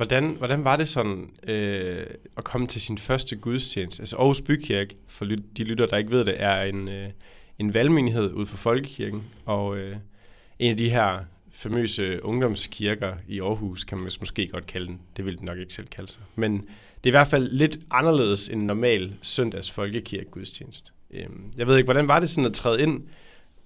Hvordan, 0.09 0.35
hvordan 0.35 0.65
var 0.65 0.77
det 0.77 0.89
sådan 0.89 1.31
øh, 1.49 2.07
at 2.37 2.45
komme 2.45 2.67
til 2.67 2.81
sin 2.81 2.99
første 2.99 3.37
gudstjeneste? 3.37 4.03
Altså 4.03 4.17
Aarhus 4.17 4.41
Bykirke, 4.41 4.97
for 5.07 5.25
lyt, 5.25 5.43
de 5.57 5.65
lytter, 5.65 5.87
der 5.87 5.97
ikke 5.97 6.11
ved 6.11 6.25
det, 6.25 6.43
er 6.43 6.63
en, 6.63 6.89
øh, 6.89 7.09
en 7.59 7.75
valgmenighed 7.75 8.33
ud 8.33 8.47
for 8.47 8.57
Folkekirken, 8.57 9.25
og 9.45 9.79
øh, 9.79 9.97
en 10.59 10.71
af 10.71 10.77
de 10.77 10.91
her 10.91 11.19
famøse 11.53 12.25
ungdomskirker 12.25 13.15
i 13.29 13.41
Aarhus, 13.41 13.85
kan 13.85 13.99
man 13.99 14.11
måske 14.21 14.49
godt 14.49 14.67
kalde 14.67 14.87
den. 14.87 15.01
Det 15.17 15.25
vil 15.25 15.39
den 15.39 15.45
nok 15.45 15.59
ikke 15.59 15.75
selv 15.75 15.87
kalde 15.87 16.11
sig. 16.11 16.23
Men 16.37 16.53
det 17.05 17.07
er 17.07 17.11
i 17.11 17.19
hvert 17.19 17.29
fald 17.29 17.51
lidt 17.51 17.79
anderledes 17.91 18.49
end 18.49 18.61
en 18.61 18.67
normal 18.67 19.15
søndags 19.23 19.71
folkekirke 19.71 20.31
gudstjeneste. 20.31 20.93
Øhm, 21.11 21.53
jeg 21.57 21.67
ved 21.67 21.77
ikke, 21.77 21.87
hvordan 21.87 22.09
var 22.09 22.21
det 22.21 22.31
sådan 22.31 22.47
at 22.47 22.53
træde 22.53 22.83
ind 22.83 23.03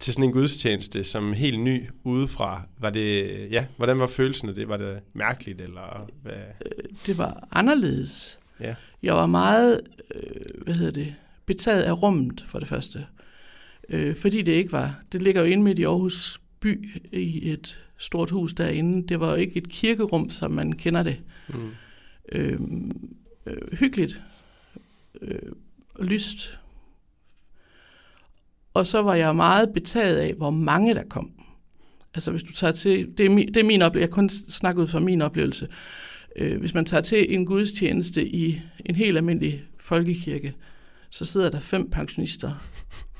til 0.02 0.14
sådan 0.14 0.24
en 0.24 0.32
gudstjeneste 0.32 1.04
som 1.04 1.32
helt 1.32 1.60
ny 1.60 1.90
udefra? 2.04 2.62
Var 2.78 2.90
det, 2.90 3.26
ja, 3.50 3.66
hvordan 3.76 3.98
var 3.98 4.06
følelsen 4.06 4.48
af 4.48 4.54
det? 4.54 4.68
Var 4.68 4.76
det 4.76 5.00
mærkeligt, 5.12 5.60
eller 5.60 6.10
hvad? 6.22 6.32
Det 7.06 7.18
var 7.18 7.48
anderledes. 7.52 8.38
Ja. 8.60 8.74
Jeg 9.02 9.14
var 9.14 9.26
meget, 9.26 9.80
øh, 10.14 10.64
hvad 10.64 10.74
hedder 10.74 10.92
det, 10.92 11.14
betaget 11.46 11.82
af 11.82 12.02
rummet 12.02 12.44
for 12.46 12.58
det 12.58 12.68
første. 12.68 13.06
Øh, 13.88 14.16
fordi 14.16 14.42
det 14.42 14.52
ikke 14.52 14.72
var, 14.72 15.02
det 15.12 15.22
ligger 15.22 15.40
jo 15.40 15.46
inde 15.46 15.62
midt 15.62 15.78
i 15.78 15.84
Aarhus 15.84 16.40
by 16.60 17.00
i 17.12 17.50
et 17.50 17.78
stort 17.98 18.30
hus 18.30 18.54
derinde. 18.54 19.08
Det 19.08 19.20
var 19.20 19.30
jo 19.30 19.34
ikke 19.34 19.56
et 19.56 19.68
kirkerum, 19.68 20.30
som 20.30 20.50
man 20.50 20.72
kender 20.72 21.02
det. 21.02 21.20
Mm. 21.48 21.70
Øh, 22.32 22.60
øh, 23.46 23.72
hyggeligt 23.72 24.20
øh, 25.20 25.52
lyst. 26.00 26.58
Og 28.74 28.86
så 28.86 29.02
var 29.02 29.14
jeg 29.14 29.36
meget 29.36 29.68
betaget 29.74 30.16
af, 30.16 30.34
hvor 30.34 30.50
mange 30.50 30.94
der 30.94 31.02
kom. 31.10 31.30
Altså 32.14 32.30
hvis 32.30 32.42
du 32.42 32.52
tager 32.52 32.72
til, 32.72 33.08
det 33.18 33.26
er 33.26 33.30
min, 33.30 33.48
det 33.48 33.56
er 33.56 33.64
min 33.64 33.82
oplevelse, 33.82 34.06
jeg 34.08 34.14
kun 34.14 34.28
snakker 34.28 34.82
ud 34.82 34.88
fra 34.88 35.00
min 35.00 35.22
oplevelse. 35.22 35.68
Øh, 36.36 36.60
hvis 36.60 36.74
man 36.74 36.84
tager 36.84 37.00
til 37.00 37.34
en 37.34 37.46
gudstjeneste 37.46 38.28
i 38.28 38.60
en 38.86 38.94
helt 38.96 39.16
almindelig 39.16 39.64
folkekirke, 39.80 40.54
så 41.10 41.24
sidder 41.24 41.50
der 41.50 41.60
fem 41.60 41.90
pensionister 41.90 42.52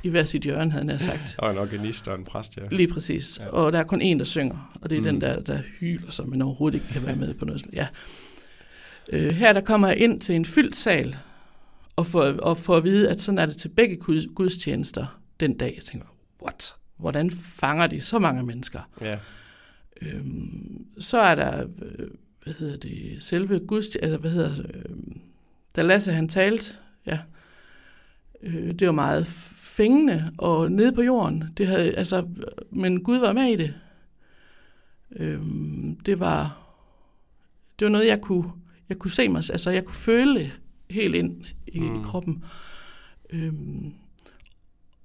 i 0.02 0.08
hver 0.08 0.24
sit 0.24 0.42
hjørne, 0.42 0.70
havde 0.72 0.86
jeg 0.88 1.00
sagt. 1.00 1.34
Og 1.38 1.50
en 1.50 1.58
organist 1.58 2.08
og 2.08 2.18
en 2.18 2.24
præst, 2.24 2.56
ja. 2.56 2.62
Lige 2.70 2.88
præcis. 2.88 3.38
Ja. 3.42 3.46
Og 3.48 3.72
der 3.72 3.78
er 3.78 3.82
kun 3.82 4.00
en, 4.02 4.18
der 4.18 4.24
synger, 4.24 4.78
og 4.82 4.90
det 4.90 4.96
er 4.96 5.00
Mm. 5.00 5.04
den 5.06 5.20
der, 5.20 5.40
der 5.40 5.58
hyler, 5.80 6.10
som 6.10 6.28
man 6.28 6.42
overhovedet 6.42 6.74
ikke 6.80 6.88
kan 6.92 7.06
være 7.06 7.16
med 7.16 7.34
på 7.34 7.44
noget. 7.44 7.64
Ja. 7.72 7.86
Øh, 9.12 9.30
her 9.30 9.52
der 9.52 9.60
kommer 9.60 9.88
jeg 9.88 9.96
ind 9.96 10.20
til 10.20 10.34
en 10.34 10.44
fyldt 10.44 10.76
sal, 10.76 11.16
og 11.96 12.06
får, 12.06 12.22
og 12.22 12.58
får 12.58 12.76
at 12.76 12.84
vide, 12.84 13.10
at 13.10 13.20
sådan 13.20 13.38
er 13.38 13.46
det 13.46 13.56
til 13.56 13.68
begge 13.68 13.96
guds- 13.96 14.34
gudstjenester 14.34 15.18
den 15.42 15.56
dag. 15.56 15.72
Jeg 15.76 15.84
tænker, 15.84 16.06
what? 16.42 16.74
Hvordan 16.96 17.30
fanger 17.30 17.86
de 17.86 18.00
så 18.00 18.18
mange 18.18 18.42
mennesker? 18.42 18.80
ja. 19.00 19.18
Øhm, 20.02 20.86
så 20.98 21.18
er 21.18 21.34
der, 21.34 21.66
øh, 21.82 22.08
hvad 22.44 22.54
hedder 22.54 22.76
det, 22.76 23.16
selve 23.20 23.58
gudstjeneste, 23.58 24.04
altså 24.04 24.18
hvad 24.18 24.30
hedder 24.30 24.56
det, 24.56 24.70
øh, 24.74 24.96
da 25.76 25.82
Lasse 25.82 26.12
han 26.12 26.28
talte, 26.28 26.72
ja, 27.06 27.18
øh, 28.42 28.74
det 28.74 28.86
var 28.86 28.92
meget 28.92 29.26
fængende 29.56 30.32
og 30.38 30.72
nede 30.72 30.92
på 30.92 31.02
jorden. 31.02 31.44
Det 31.56 31.66
havde, 31.66 31.94
altså, 31.94 32.28
men 32.70 33.02
Gud 33.02 33.18
var 33.18 33.32
med 33.32 33.46
i 33.46 33.56
det. 33.56 33.74
Øhm, 35.16 36.00
det 36.06 36.20
var, 36.20 36.66
det 37.78 37.84
var 37.84 37.90
noget, 37.90 38.06
jeg 38.06 38.20
kunne, 38.20 38.52
jeg 38.88 38.98
kunne 38.98 39.10
se 39.10 39.28
mig, 39.28 39.38
altså 39.38 39.70
jeg 39.70 39.84
kunne 39.84 39.94
føle 39.94 40.38
det 40.38 40.50
helt 40.90 41.14
ind 41.14 41.44
i. 41.66 41.80
Mm. 41.80 41.96
i 41.96 42.02
kroppen. 42.04 42.44
Øhm, 43.30 43.94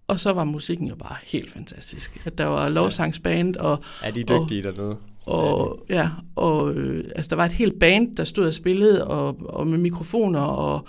og 0.07 0.19
så 0.19 0.33
var 0.33 0.43
musikken 0.43 0.87
jo 0.87 0.95
bare 0.95 1.15
helt 1.23 1.51
fantastisk. 1.51 2.21
At 2.25 2.37
der 2.37 2.45
var 2.45 2.69
lovsangsband, 2.69 3.55
og 3.55 3.83
Er 4.03 4.11
de 4.11 4.23
dygtige 4.23 4.63
dernede? 4.63 4.97
og, 5.25 5.85
ja, 5.89 6.09
og 6.35 6.73
øh, 6.73 7.03
altså, 7.15 7.29
der 7.29 7.35
var 7.35 7.45
et 7.45 7.51
helt 7.51 7.79
band, 7.79 8.15
der 8.15 8.23
stod 8.23 8.47
og 8.47 8.53
spillede, 8.53 9.07
og, 9.07 9.37
og 9.39 9.67
med 9.67 9.77
mikrofoner 9.77 10.39
og, 10.39 10.87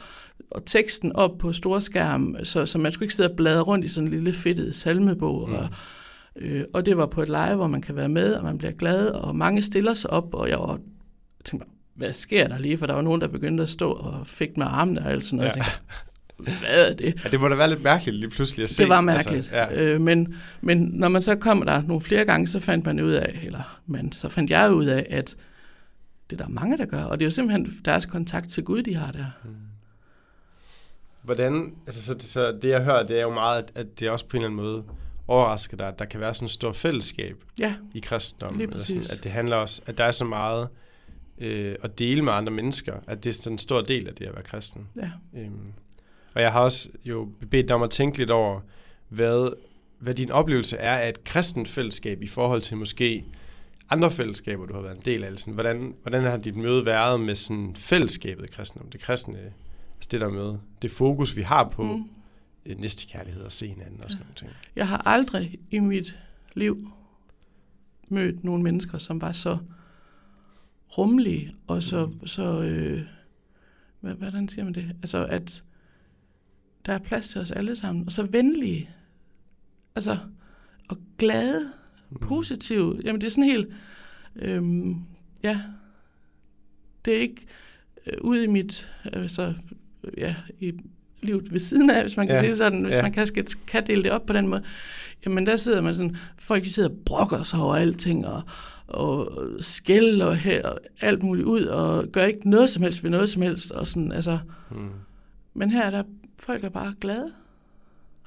og 0.51 0.65
teksten 0.65 1.13
op 1.13 1.39
på 1.39 1.53
storskærm, 1.53 2.37
så, 2.43 2.67
så 2.67 2.79
man 2.79 2.93
skulle 2.93 3.05
ikke 3.05 3.15
sidde 3.15 3.31
og 3.31 3.37
bladre 3.37 3.63
rundt 3.63 3.85
i 3.85 3.89
sådan 3.89 4.07
en 4.07 4.15
lille 4.15 4.33
fedtet 4.33 4.77
salmebog. 4.77 5.49
Mm. 5.49 5.55
Og, 5.55 5.69
øh, 6.37 6.65
og 6.75 6.87
det 6.87 6.97
var 6.97 7.07
på 7.07 7.23
et 7.23 7.29
live, 7.29 7.55
hvor 7.55 7.67
man 7.67 7.83
kan 7.83 7.97
være 7.97 8.09
med, 8.09 8.35
og 8.35 8.45
man 8.45 8.59
bliver 8.59 8.73
glad, 8.73 9.09
og 9.09 9.37
mange 9.37 9.63
stiller 9.63 9.95
sig 9.95 10.11
op, 10.11 10.35
og 10.35 10.49
jeg 10.49 10.59
var, 10.59 10.79
tænkte 11.45 11.69
hvad 11.95 12.13
sker 12.13 12.49
der 12.49 12.59
lige? 12.59 12.79
For 12.79 12.87
der 12.87 12.95
var 12.95 13.03
nogen, 13.03 13.21
der 13.21 13.29
begyndte 13.29 13.63
at 13.63 13.69
stå 13.69 13.93
og 13.93 14.27
fik 14.27 14.57
med 14.57 14.67
armene 14.69 15.01
og 15.01 15.11
alt 15.11 15.25
sådan 15.25 15.37
noget. 15.37 15.57
Ja. 15.57 15.57
Ja. 15.57 15.65
Jeg 15.65 15.73
tænkte, 15.73 16.08
hvad 16.38 16.90
er 16.90 16.95
det? 16.95 17.25
Ja, 17.25 17.28
det 17.28 17.40
må 17.40 17.49
da 17.49 17.54
være 17.54 17.68
lidt 17.68 17.83
mærkeligt 17.83 18.16
lige 18.16 18.30
pludselig 18.30 18.64
at 18.64 18.71
se. 18.71 18.83
Det 18.83 18.88
var 18.88 19.00
mærkeligt. 19.00 19.37
Altså, 19.37 19.57
ja. 19.57 19.64
Altså, 19.64 19.83
ja. 19.85 19.95
øh, 19.95 20.00
men, 20.00 20.35
men 20.61 20.78
når 20.78 21.09
man 21.09 21.23
så 21.23 21.37
kom 21.37 21.62
der 21.66 21.83
nogle 21.83 22.02
flere 22.02 22.25
gange, 22.25 22.47
så 22.47 22.61
fandt 22.61 22.87
man 22.87 23.00
ud 23.00 23.12
af, 23.12 23.40
eller 23.42 23.80
man, 23.87 24.12
så 24.12 24.28
fandt 24.28 24.50
jeg 24.50 24.73
ud 24.73 24.87
af, 24.87 25.07
at 25.11 25.37
det 26.30 26.40
er 26.40 26.45
der 26.45 26.50
mange, 26.50 26.78
der 26.78 26.87
gør. 26.87 27.02
Og 27.02 27.18
det 27.18 27.25
er 27.25 27.26
jo 27.26 27.30
simpelthen 27.30 27.80
deres 27.85 28.07
kontakt 28.07 28.49
til 28.49 28.64
Gud, 28.64 28.83
de 28.83 28.95
har 28.95 29.12
der. 29.12 29.25
Hvordan, 31.23 31.73
altså 31.87 32.02
så, 32.02 32.14
så 32.18 32.59
det 32.62 32.68
jeg 32.68 32.85
hører, 32.85 33.07
det 33.07 33.18
er 33.18 33.23
jo 33.23 33.35
meget, 33.35 33.64
at, 33.75 34.00
det 34.00 34.11
også 34.11 34.26
på 34.26 34.37
en 34.37 34.42
eller 34.42 34.49
anden 34.49 34.64
måde 34.66 34.85
overrasker 35.28 35.76
dig, 35.76 35.88
at 35.88 35.99
der 35.99 36.04
kan 36.04 36.21
være 36.21 36.35
sådan 36.35 36.47
et 36.47 36.52
stort 36.52 36.76
fællesskab 36.76 37.37
Ja, 37.61 37.75
i 37.95 38.00
kristendommen. 38.00 38.61
Eller 38.61 38.78
sådan, 38.78 39.02
at 39.12 39.25
det 39.25 39.33
handler 39.33 39.57
også, 39.57 39.83
at 39.87 39.99
der 39.99 40.04
er 40.04 40.11
så 40.11 40.25
meget 40.25 40.68
øh, 41.38 41.75
at 41.83 41.99
dele 41.99 42.23
med 42.23 42.33
andre 42.33 42.52
mennesker, 42.52 42.95
at 43.07 43.25
det 43.25 43.30
er 43.30 43.35
sådan 43.35 43.52
en 43.52 43.59
stor 43.59 43.80
del 43.80 44.09
af 44.09 44.14
det 44.14 44.25
at 44.25 44.35
være 44.35 44.42
kristen. 44.42 44.88
ja. 44.97 45.11
Øhm, 45.37 45.73
og 46.38 46.42
jeg 46.45 46.52
har 46.52 46.61
også 46.61 46.88
jo 47.04 47.28
bedt 47.50 47.68
dig 47.68 47.76
om 47.76 47.83
at 47.83 47.90
tænke 47.90 48.18
lidt 48.18 48.30
over, 48.30 48.61
hvad, 49.09 49.52
hvad 49.99 50.14
din 50.14 50.30
oplevelse 50.30 50.76
er 50.76 50.99
af 50.99 51.09
et 51.09 51.25
kristent 51.25 51.68
fællesskab 51.68 52.23
i 52.23 52.26
forhold 52.26 52.62
til 52.62 52.76
måske 52.76 53.25
andre 53.90 54.11
fællesskaber, 54.11 54.66
du 54.66 54.75
har 54.75 54.80
været 54.80 54.97
en 54.97 55.02
del 55.04 55.24
af. 55.24 55.38
Sådan, 55.38 55.55
hvordan, 55.55 55.94
hvordan 56.03 56.22
har 56.22 56.37
dit 56.37 56.57
møde 56.57 56.87
været 56.87 57.20
med 57.20 57.35
sådan 57.35 57.77
fællesskabet 57.77 58.44
i 58.44 58.48
kristendom, 58.48 58.90
det 58.90 59.01
kristne, 59.01 59.38
altså 59.38 60.09
det 60.11 60.20
der 60.20 60.29
med, 60.29 60.59
det 60.83 60.90
fokus, 60.90 61.37
vi 61.37 61.42
har 61.42 61.68
på 61.68 61.83
mm. 61.83 61.88
Mm. 62.66 62.81
næstekærlighed 62.81 63.42
og 63.42 63.53
se 63.53 63.68
hinanden 63.68 64.05
og 64.05 64.11
sådan 64.11 64.22
nogle 64.24 64.35
ting. 64.35 64.51
Jeg 64.77 64.88
har 64.88 65.03
aldrig 65.09 65.59
i 65.70 65.79
mit 65.79 66.18
liv 66.55 66.90
mødt 68.09 68.44
nogle 68.44 68.62
mennesker, 68.62 68.98
som 68.98 69.20
var 69.20 69.33
så 69.33 69.59
rummelige 70.98 71.55
og 71.66 71.83
så, 71.83 72.07
Mm. 72.07 72.27
så 72.27 72.62
øh, 72.62 73.03
hvordan 74.01 74.48
siger 74.48 74.64
man 74.64 74.74
det? 74.74 74.96
Altså, 75.03 75.27
at 75.27 75.62
der 76.88 76.94
er 76.94 76.98
plads 76.98 77.29
til 77.29 77.40
os 77.40 77.51
alle 77.51 77.77
sammen, 77.77 78.07
og 78.07 78.12
så 78.12 78.22
venlige, 78.22 78.90
altså, 79.94 80.16
og 80.88 80.96
glade, 81.18 81.61
Mm. 82.11 82.16
positive. 82.20 83.01
Jamen, 83.05 83.20
det 83.20 83.27
er 83.27 83.31
sådan 83.31 83.44
helt, 83.44 83.68
øhm, 84.37 84.96
ja, 85.42 85.61
det 87.05 87.16
er 87.16 87.20
ikke 87.20 87.46
øh, 88.07 88.12
ude 88.20 88.44
i 88.44 88.46
mit, 88.46 88.88
altså, 89.05 89.55
ja, 90.18 90.35
i 90.61 90.72
livet 91.22 91.53
ved 91.53 91.59
siden 91.61 91.90
af, 91.90 92.01
hvis 92.03 92.16
man 92.16 92.27
kan 92.27 92.37
Ja, 92.37 92.40
sige 92.42 92.57
sådan, 92.57 92.83
hvis 92.83 92.94
ja. 92.94 93.03
man 93.03 93.12
kan, 93.12 93.27
skal, 93.27 93.44
kan 93.66 93.87
dele 93.87 94.03
det 94.03 94.11
op 94.12 94.27
på 94.27 94.33
den 94.33 94.48
måde. 94.48 94.62
Jamen, 95.27 95.46
der 95.46 95.57
sidder 95.57 95.81
man 95.81 95.94
sådan, 95.94 96.16
folk 96.38 96.62
de 96.64 96.72
sidder 96.72 96.88
og 96.88 96.96
brokker 97.07 97.42
sig 97.42 97.61
over 97.61 97.74
alting, 97.77 98.27
og, 98.27 98.42
og 98.87 99.33
skælder 99.61 100.27
og, 100.27 100.37
her, 100.37 100.62
og 100.68 100.79
alt 101.01 101.22
muligt 101.22 101.46
ud, 101.46 101.62
og 101.62 102.07
gør 102.07 102.24
ikke 102.24 102.51
noget 102.51 102.70
som 102.70 102.83
helst 102.83 103.03
ved 103.05 103.11
noget 103.11 103.29
som 103.29 103.42
helst, 103.42 103.70
og 103.72 103.87
sådan, 103.87 104.12
altså, 104.12 104.38
Mm. 104.70 104.88
men 105.55 105.70
her 105.70 105.83
er 105.85 105.90
der, 105.90 106.03
folk 106.38 106.64
er 106.64 106.68
bare 106.68 106.94
glade, 107.01 107.33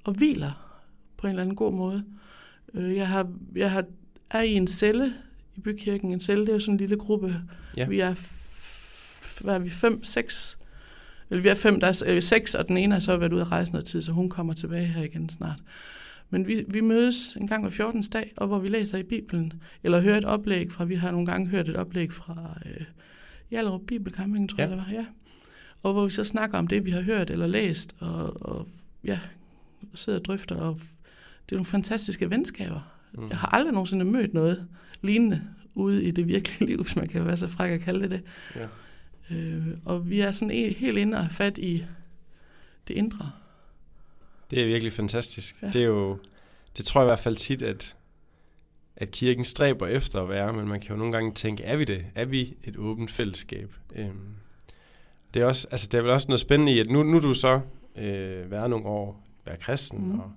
og 0.03 0.13
hviler 0.13 0.77
på 1.17 1.27
en 1.27 1.31
eller 1.31 1.41
anden 1.41 1.55
god 1.55 1.73
måde. 1.73 2.03
Øh, 2.73 2.95
Jeg, 2.95 3.07
har, 3.07 3.27
jeg 3.55 3.71
har, 3.71 3.85
er 4.29 4.41
i 4.41 4.53
en 4.53 4.67
celle 4.67 5.13
i 5.55 5.59
bykirken. 5.59 6.13
En 6.13 6.19
celle, 6.21 6.41
det 6.45 6.49
er 6.49 6.53
jo 6.53 6.59
sådan 6.59 6.73
en 6.73 6.77
lille 6.77 6.97
gruppe. 6.97 7.41
Ja. 7.77 7.87
Vi 7.87 7.99
er, 7.99 8.13
f- 8.13 9.43
hvad 9.43 9.55
er 9.55 9.59
vi, 9.59 9.69
fem, 9.69 10.03
seks? 10.03 10.57
Eller 11.29 11.41
vi 11.43 11.49
er 11.49 11.53
fem, 11.55 11.79
der 11.79 11.87
er 11.87 12.03
øh, 12.07 12.21
seks, 12.21 12.55
og 12.55 12.67
den 12.67 12.77
ene 12.77 12.93
har 12.95 12.99
så 12.99 13.17
været 13.17 13.33
ude 13.33 13.41
at 13.41 13.51
rejse 13.51 13.71
noget 13.71 13.85
tid, 13.85 14.01
så 14.01 14.11
hun 14.11 14.29
kommer 14.29 14.53
tilbage 14.53 14.85
her 14.85 15.03
igen 15.03 15.29
snart. 15.29 15.59
Men 16.29 16.47
vi, 16.47 16.65
vi 16.67 16.81
mødes 16.81 17.35
en 17.35 17.47
gang 17.47 17.63
hver 17.63 17.71
14. 17.71 18.01
dag, 18.01 18.33
og 18.37 18.47
hvor 18.47 18.59
vi 18.59 18.67
læser 18.67 18.97
i 18.97 19.03
Bibelen, 19.03 19.53
eller 19.83 19.99
hører 20.01 20.17
et 20.17 20.25
oplæg 20.25 20.71
fra, 20.71 20.85
vi 20.85 20.95
har 20.95 21.11
nogle 21.11 21.25
gange 21.25 21.47
hørt 21.47 21.69
et 21.69 21.75
oplæg 21.75 22.11
fra 22.11 22.57
øh, 22.65 22.81
Hjallerup 23.49 23.81
Bibelcamping, 23.87 24.49
tror 24.49 24.57
ja. 24.57 24.61
jeg 24.63 24.69
det 24.69 24.77
var, 24.77 24.87
ja. 24.93 25.05
Og 25.83 25.93
hvor 25.93 26.03
vi 26.03 26.09
så 26.09 26.23
snakker 26.23 26.57
om 26.57 26.67
det, 26.67 26.85
vi 26.85 26.91
har 26.91 27.01
hørt 27.01 27.29
eller 27.29 27.47
læst, 27.47 27.95
og, 27.99 28.45
og 28.45 28.67
ja, 29.03 29.19
sidder 29.93 30.19
og 30.19 30.25
drøfter, 30.25 30.55
og 30.55 30.79
det 31.45 31.51
er 31.51 31.55
nogle 31.55 31.65
fantastiske 31.65 32.29
venskaber. 32.29 32.81
Mm. 33.13 33.29
Jeg 33.29 33.37
har 33.37 33.47
aldrig 33.47 33.73
nogensinde 33.73 34.05
mødt 34.05 34.33
noget 34.33 34.67
lignende 35.01 35.41
ude 35.75 36.03
i 36.03 36.11
det 36.11 36.27
virkelige 36.27 36.65
liv, 36.69 36.81
hvis 36.81 36.95
man 36.95 37.07
kan 37.07 37.25
være 37.25 37.37
så 37.37 37.47
fræk 37.47 37.71
at 37.71 37.81
kalde 37.81 38.01
det 38.01 38.11
det. 38.11 38.21
Ja. 38.55 38.67
Øh, 39.35 39.67
og 39.85 40.09
vi 40.09 40.19
er 40.19 40.31
sådan 40.31 40.51
e- 40.51 40.77
helt 40.77 40.97
inde 40.97 41.17
og 41.17 41.27
fat 41.31 41.57
i 41.57 41.85
det 42.87 42.93
indre. 42.93 43.31
Det 44.51 44.61
er 44.61 44.65
virkelig 44.65 44.93
fantastisk. 44.93 45.55
Ja. 45.61 45.67
Det 45.67 45.81
er 45.81 45.85
jo, 45.85 46.17
det 46.77 46.85
tror 46.85 47.01
jeg 47.01 47.05
i 47.05 47.09
hvert 47.09 47.19
fald 47.19 47.35
tit, 47.35 47.61
at, 47.61 47.95
at 48.95 49.11
kirken 49.11 49.45
stræber 49.45 49.87
efter 49.87 50.21
at 50.21 50.29
være, 50.29 50.53
men 50.53 50.67
man 50.67 50.79
kan 50.79 50.89
jo 50.89 50.95
nogle 50.95 51.13
gange 51.13 51.33
tænke, 51.33 51.63
er 51.63 51.77
vi 51.77 51.83
det? 51.83 52.05
Er 52.15 52.25
vi 52.25 52.55
et 52.63 52.77
åbent 52.77 53.11
fællesskab? 53.11 53.73
Øhm, 53.95 54.35
det 55.33 55.41
er 55.41 55.45
også, 55.45 55.67
altså 55.71 55.87
det 55.91 55.97
er 55.97 56.01
vel 56.01 56.11
også 56.11 56.27
noget 56.27 56.39
spændende 56.39 56.73
i, 56.73 56.79
at 56.79 56.89
nu, 56.89 57.03
nu 57.03 57.17
er 57.17 57.21
du 57.21 57.33
så 57.33 57.61
øh, 57.97 58.51
været 58.51 58.69
nogle 58.69 58.85
år, 58.85 59.23
være 59.45 59.57
kristen, 59.57 60.11
mm. 60.11 60.19
Og, 60.19 60.31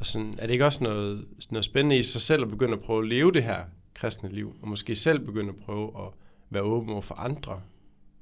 og 0.00 0.06
sådan, 0.06 0.34
er 0.38 0.46
det 0.46 0.52
ikke 0.52 0.64
også 0.64 0.84
noget, 0.84 1.26
noget 1.50 1.64
spændende 1.64 1.98
i 1.98 2.02
sig 2.02 2.20
selv 2.20 2.42
at 2.42 2.50
begynde 2.50 2.72
at 2.72 2.80
prøve 2.80 3.02
at 3.02 3.08
leve 3.08 3.32
det 3.32 3.42
her 3.42 3.64
kristne 3.94 4.32
liv, 4.32 4.56
og 4.62 4.68
måske 4.68 4.94
selv 4.94 5.18
begynde 5.18 5.48
at 5.48 5.56
prøve 5.56 5.88
at 5.88 6.12
være 6.50 6.62
åben 6.62 6.90
over 6.90 7.00
for 7.00 7.14
andre? 7.14 7.60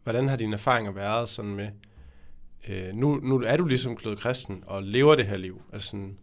Hvordan 0.03 0.29
har 0.29 0.37
dine 0.37 0.53
erfaringer 0.53 0.92
været 0.92 1.29
sådan 1.29 1.55
med, 1.55 1.69
øh, 2.69 2.95
nu, 2.95 3.21
nu 3.23 3.42
er 3.42 3.57
du 3.57 3.64
ligesom 3.64 3.97
blevet 3.97 4.19
kristen 4.19 4.64
og 4.66 4.83
lever 4.83 5.14
det 5.14 5.27
her 5.27 5.37
liv. 5.37 5.62
Altså 5.73 5.88
sådan, 5.88 6.19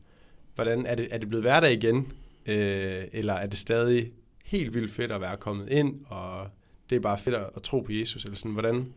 hvordan 0.56 0.86
er 0.86 0.96
det, 0.96 1.08
er 1.12 1.18
det 1.18 1.28
blevet 1.28 1.44
hverdag 1.44 1.74
igen? 1.74 2.12
Øh, 2.46 3.04
eller 3.12 3.34
er 3.34 3.46
det 3.46 3.58
stadig 3.58 4.12
helt 4.46 4.74
vildt 4.74 4.92
fedt 4.92 5.12
at 5.12 5.22
være 5.22 5.38
kommet 5.38 5.70
ind, 5.70 6.06
og 6.06 6.48
det 6.90 6.96
er 6.96 7.00
bare 7.00 7.18
fedt 7.18 7.36
at, 7.36 7.50
at 7.56 7.64
tro 7.64 7.80
på 7.80 7.92
Jesus? 7.92 8.24
Eller 8.24 8.36
sådan, 8.36 8.52
hvordan, 8.52 8.94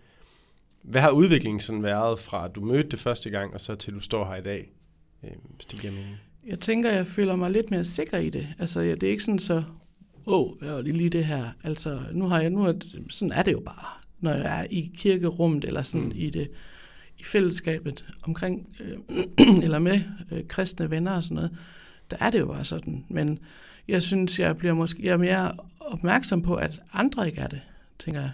hvad 0.86 1.00
har 1.00 1.10
udviklingen 1.10 1.60
sådan 1.60 1.82
været 1.82 2.18
fra, 2.20 2.44
at 2.44 2.54
du 2.54 2.60
mødte 2.60 2.88
det 2.88 2.98
første 2.98 3.30
gang, 3.30 3.54
og 3.54 3.60
så 3.60 3.74
til 3.74 3.94
du 3.94 4.00
står 4.00 4.26
her 4.28 4.34
i 4.36 4.42
dag? 4.42 4.70
Øh, 5.24 5.30
hvis 5.56 5.66
det 5.66 5.80
giver 5.80 5.92
mening. 5.92 6.16
Jeg 6.46 6.60
tænker, 6.60 6.90
jeg 6.92 7.06
føler 7.06 7.36
mig 7.36 7.50
lidt 7.50 7.70
mere 7.70 7.84
sikker 7.84 8.18
i 8.18 8.30
det. 8.30 8.48
Altså, 8.58 8.80
ja, 8.80 8.94
det 8.94 9.02
er 9.02 9.10
ikke 9.10 9.24
sådan 9.24 9.38
så, 9.38 9.62
åh, 10.26 10.50
oh, 10.62 10.84
det 10.84 10.96
lige 10.96 11.10
det 11.10 11.24
her. 11.24 11.46
Altså, 11.64 12.00
nu 12.12 12.24
har 12.28 12.40
jeg, 12.40 12.50
nu 12.50 12.64
er, 12.64 12.72
det- 12.72 13.04
sådan 13.10 13.32
er 13.38 13.42
det 13.42 13.52
jo 13.52 13.60
bare, 13.60 13.86
når 14.20 14.30
jeg 14.32 14.60
er 14.60 14.66
i 14.70 14.90
kirkerummet, 14.98 15.64
eller 15.64 15.82
sådan 15.82 16.06
mm. 16.06 16.12
i 16.14 16.30
det, 16.30 16.50
i 17.18 17.24
fællesskabet 17.24 18.04
omkring, 18.22 18.76
øh, 18.80 18.98
eller 19.64 19.78
med 19.78 20.00
øh, 20.32 20.44
kristne 20.48 20.90
venner 20.90 21.12
og 21.16 21.24
sådan 21.24 21.34
noget, 21.34 21.50
der 22.10 22.16
er 22.20 22.30
det 22.30 22.38
jo 22.40 22.46
bare 22.46 22.64
sådan. 22.64 23.04
Men 23.08 23.38
jeg 23.88 24.02
synes, 24.02 24.38
jeg 24.38 24.56
bliver 24.56 24.74
måske 24.74 25.00
jeg 25.06 25.12
er 25.12 25.16
mere 25.16 25.52
opmærksom 25.80 26.42
på, 26.42 26.54
at 26.54 26.80
andre 26.92 27.26
ikke 27.26 27.40
er 27.40 27.46
det, 27.48 27.60
tænker 27.98 28.20
jeg. 28.20 28.30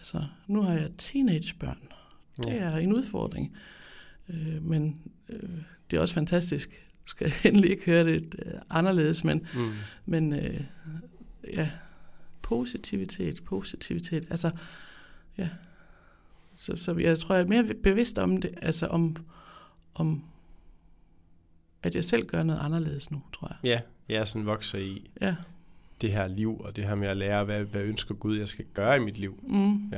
Altså, 0.00 0.24
nu 0.46 0.62
har 0.62 0.72
jeg 0.72 0.90
teenagebørn. 0.98 1.78
Det 2.36 2.52
er 2.62 2.76
en 2.76 2.92
udfordring. 2.92 3.56
Øh, 4.28 4.62
men 4.64 5.00
øh, 5.28 5.48
det 5.90 5.96
er 5.96 6.00
også 6.00 6.14
fantastisk. 6.14 6.70
Jeg 6.70 6.78
skal 7.04 7.32
endelig 7.44 7.70
ikke 7.70 7.84
høre 7.86 8.04
det 8.04 8.34
øh, 8.46 8.52
anderledes, 8.70 9.24
men, 9.24 9.46
Mm. 9.54 9.70
men 10.06 10.32
øh, 10.32 10.60
ja, 11.52 11.70
positivitet, 12.42 13.44
positivitet. 13.44 14.26
Altså, 14.30 14.50
ja. 15.38 15.48
Så, 16.54 16.76
så 16.76 16.96
jeg 16.96 17.18
tror, 17.18 17.34
jeg 17.34 17.44
er 17.44 17.48
mere 17.48 17.74
bevidst 17.74 18.18
om 18.18 18.36
det, 18.40 18.54
altså 18.62 18.86
om, 18.86 19.16
om 19.94 20.24
at 21.82 21.94
jeg 21.94 22.04
selv 22.04 22.26
gør 22.26 22.42
noget 22.42 22.60
anderledes 22.60 23.10
nu, 23.10 23.22
tror 23.32 23.48
jeg. 23.48 23.56
Ja, 23.64 23.80
jeg 24.14 24.28
sådan 24.28 24.46
vokser 24.46 24.78
i 24.78 25.10
Ja. 25.20 25.36
Det 26.00 26.12
her 26.12 26.26
liv, 26.28 26.60
og 26.60 26.76
det 26.76 26.84
her 26.84 26.94
med 26.94 27.08
at 27.08 27.16
lære, 27.16 27.44
hvad, 27.44 27.60
hvad 27.64 27.82
ønsker 27.82 28.14
Gud, 28.14 28.38
jeg 28.38 28.48
skal 28.48 28.64
gøre 28.74 28.96
i 28.96 29.00
mit 29.00 29.18
liv. 29.18 29.38
Mm. 29.42 29.88
Ja. 29.92 29.96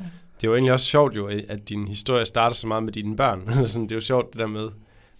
Ja. 0.00 0.04
Det 0.40 0.44
er 0.46 0.48
jo 0.48 0.54
egentlig 0.54 0.72
også 0.72 0.86
sjovt 0.86 1.16
jo, 1.16 1.26
at 1.48 1.68
din 1.68 1.88
historie 1.88 2.24
starter 2.24 2.54
så 2.54 2.66
meget 2.66 2.82
med 2.82 2.92
dine 2.92 3.16
børn. 3.16 3.46
Det 3.82 3.92
er 3.92 3.96
jo 3.96 4.00
sjovt 4.00 4.32
det 4.32 4.40
der 4.40 4.46
med, 4.46 4.68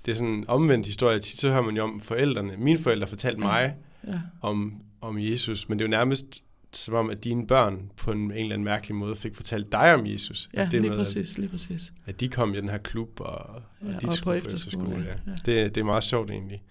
det 0.07 0.13
er 0.13 0.15
sådan 0.17 0.33
en 0.33 0.45
omvendt 0.49 0.87
historie. 0.87 1.19
Tit 1.19 1.41
så 1.41 1.51
hører 1.51 1.63
man 1.63 1.77
jo 1.77 1.83
om 1.83 2.01
forældrene. 2.01 2.53
Mine 2.59 2.79
forældre 2.79 3.07
fortalte 3.07 3.41
mig 3.41 3.75
Ja. 4.07 4.21
om, 4.43 4.75
om 5.01 5.19
Jesus, 5.19 5.69
men 5.69 5.79
det 5.79 5.85
er 5.85 5.89
jo 5.89 5.91
nærmest 5.91 6.43
som 6.73 6.95
om, 6.95 7.11
at 7.11 7.25
dine 7.25 7.47
børn 7.47 7.91
på 7.97 8.13
en, 8.13 8.19
en 8.19 8.31
eller 8.31 8.43
anden 8.55 8.65
mærkelig 8.65 8.95
måde 8.97 9.17
fik 9.17 9.35
fortalt 9.35 9.73
dig 9.73 9.95
om 9.95 10.07
Jesus. 10.07 10.49
Ja, 10.55 10.61
Altså, 10.61 10.71
det 10.73 10.81
lige 10.81 10.91
med, 10.91 10.99
at- 10.99 11.05
præcis, 11.07 11.39
lige 11.39 11.49
præcis. 11.49 11.93
At 12.07 12.21
de 12.21 12.29
kom 12.29 12.55
i 12.55 12.57
den 12.57 12.69
her 12.69 12.79
klub, 12.79 13.21
og, 13.21 13.27
og 13.29 13.63
Ja, 13.83 13.89
de 13.89 13.95
og 13.97 14.01
på 14.05 14.11
skulle 14.11 14.37
efterskole, 14.39 14.97
ja. 14.97 15.31
ja. 15.31 15.33
Det, 15.63 15.75
det 15.75 15.81
er 15.81 15.85
meget 15.85 16.05
sjovt 16.05 16.31
egentlig. 16.31 16.63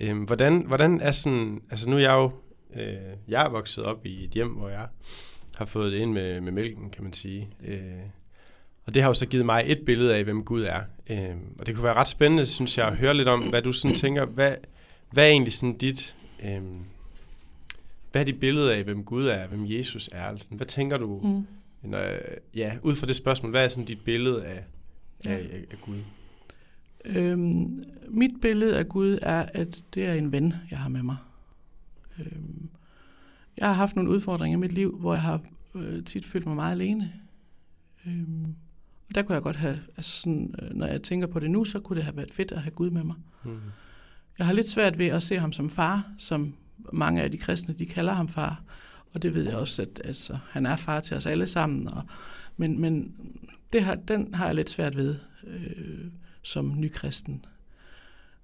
Øhm, 0.00 0.22
hvordan, 0.24 0.64
hvordan 0.66 1.00
er 1.00 1.12
sådan, 1.12 1.60
altså 1.70 1.90
nu 1.90 1.96
er 1.96 2.00
jeg 2.00 2.12
jo, 2.12 2.30
øh, 2.74 2.94
jeg 3.28 3.44
er 3.44 3.48
vokset 3.48 3.84
op 3.84 4.06
i 4.06 4.24
et 4.24 4.30
hjem, 4.30 4.48
hvor 4.48 4.68
jeg 4.68 4.86
har 5.54 5.64
fået 5.64 5.92
det 5.92 5.98
ind 5.98 6.12
med, 6.12 6.40
med 6.40 6.52
mælken, 6.52 6.90
kan 6.90 7.02
man 7.04 7.12
sige. 7.12 7.48
Øh, 7.66 7.80
og 8.86 8.94
det 8.94 9.02
har 9.02 9.08
jo 9.10 9.14
så 9.14 9.26
givet 9.26 9.46
mig 9.46 9.64
et 9.66 9.80
billede 9.86 10.14
af, 10.16 10.24
hvem 10.24 10.44
Gud 10.44 10.62
er. 10.62 10.80
Øh, 11.10 11.30
og 11.58 11.66
det 11.66 11.74
kunne 11.74 11.84
være 11.84 11.94
ret 11.94 12.08
spændende, 12.08 12.46
synes 12.46 12.78
jeg, 12.78 12.86
at 12.86 12.96
høre 12.96 13.14
lidt 13.14 13.28
om, 13.28 13.48
hvad 13.48 13.62
du 13.62 13.72
sådan 13.72 13.96
tænker, 13.96 14.24
hvad, 14.24 14.54
hvad 15.12 15.24
er 15.24 15.28
egentlig 15.30 15.52
sådan 15.52 15.76
dit, 15.76 16.14
øh, 16.44 16.60
hvad 18.12 18.20
er 18.22 18.24
dit 18.24 18.40
billede 18.40 18.74
af, 18.74 18.84
hvem 18.84 19.04
Gud 19.04 19.26
er, 19.26 19.46
hvem 19.46 19.64
Jesus 19.66 20.08
er? 20.12 20.22
Altså, 20.24 20.48
hvad 20.50 20.66
tænker 20.66 20.96
du, 20.98 21.20
Mm. 21.22 21.46
når, 21.82 22.04
ja, 22.54 22.76
ud 22.82 22.94
fra 22.94 23.06
det 23.06 23.16
spørgsmål, 23.16 23.50
hvad 23.50 23.64
er 23.64 23.68
sådan 23.68 23.84
dit 23.84 24.00
billede 24.04 24.44
af, 24.44 24.64
Ja. 25.24 25.30
af, 25.30 25.36
af, 25.38 25.64
af 25.70 25.76
Gud? 25.82 25.96
Øhm, 27.04 27.84
mit 28.08 28.30
billede 28.42 28.78
af 28.78 28.88
Gud 28.88 29.18
er, 29.22 29.46
at 29.54 29.82
det 29.94 30.04
er 30.06 30.14
en 30.14 30.32
ven, 30.32 30.54
jeg 30.70 30.78
har 30.78 30.88
med 30.88 31.02
mig. 31.02 31.16
Øhm, 32.18 32.68
jeg 33.56 33.66
har 33.66 33.74
haft 33.74 33.96
nogle 33.96 34.10
udfordringer 34.10 34.58
i 34.58 34.60
mit 34.60 34.72
liv, 34.72 34.98
hvor 34.98 35.14
jeg 35.14 35.22
har 35.22 35.40
øh, 35.74 36.04
tit 36.04 36.24
følt 36.24 36.46
mig 36.46 36.56
meget 36.56 36.72
alene. 36.72 37.12
Øhm, 38.06 38.54
og 39.08 39.14
der 39.14 39.22
kunne 39.22 39.34
jeg 39.34 39.42
godt 39.42 39.56
have, 39.56 39.80
altså 39.96 40.12
sådan, 40.12 40.54
øh, 40.62 40.76
når 40.76 40.86
jeg 40.86 41.02
tænker 41.02 41.26
på 41.26 41.40
det 41.40 41.50
nu, 41.50 41.64
så 41.64 41.80
kunne 41.80 41.96
det 41.96 42.04
have 42.04 42.16
været 42.16 42.32
fedt 42.32 42.52
at 42.52 42.62
have 42.62 42.70
Gud 42.70 42.90
med 42.90 43.04
mig. 43.04 43.16
Mm. 43.44 43.60
Jeg 44.38 44.46
har 44.46 44.52
lidt 44.52 44.68
svært 44.68 44.98
ved 44.98 45.06
at 45.06 45.22
se 45.22 45.38
ham 45.38 45.52
som 45.52 45.70
far, 45.70 46.12
som 46.18 46.54
mange 46.92 47.22
af 47.22 47.30
de 47.30 47.38
kristne, 47.38 47.74
de 47.74 47.86
kalder 47.86 48.12
ham 48.12 48.28
far. 48.28 48.62
Og 49.12 49.22
det 49.22 49.34
ved 49.34 49.44
jeg 49.44 49.56
også, 49.56 49.82
at 49.82 50.00
altså, 50.04 50.38
han 50.50 50.66
er 50.66 50.76
far 50.76 51.00
til 51.00 51.16
os 51.16 51.26
alle 51.26 51.46
sammen. 51.46 51.88
Og, 51.88 52.02
men 52.56 52.80
men 52.80 53.14
det 53.72 53.82
har, 53.82 53.94
den 53.94 54.34
har 54.34 54.46
jeg 54.46 54.54
lidt 54.54 54.70
svært 54.70 54.96
ved 54.96 55.16
øh, 55.46 56.06
som 56.42 56.72
nykristen. 56.76 57.44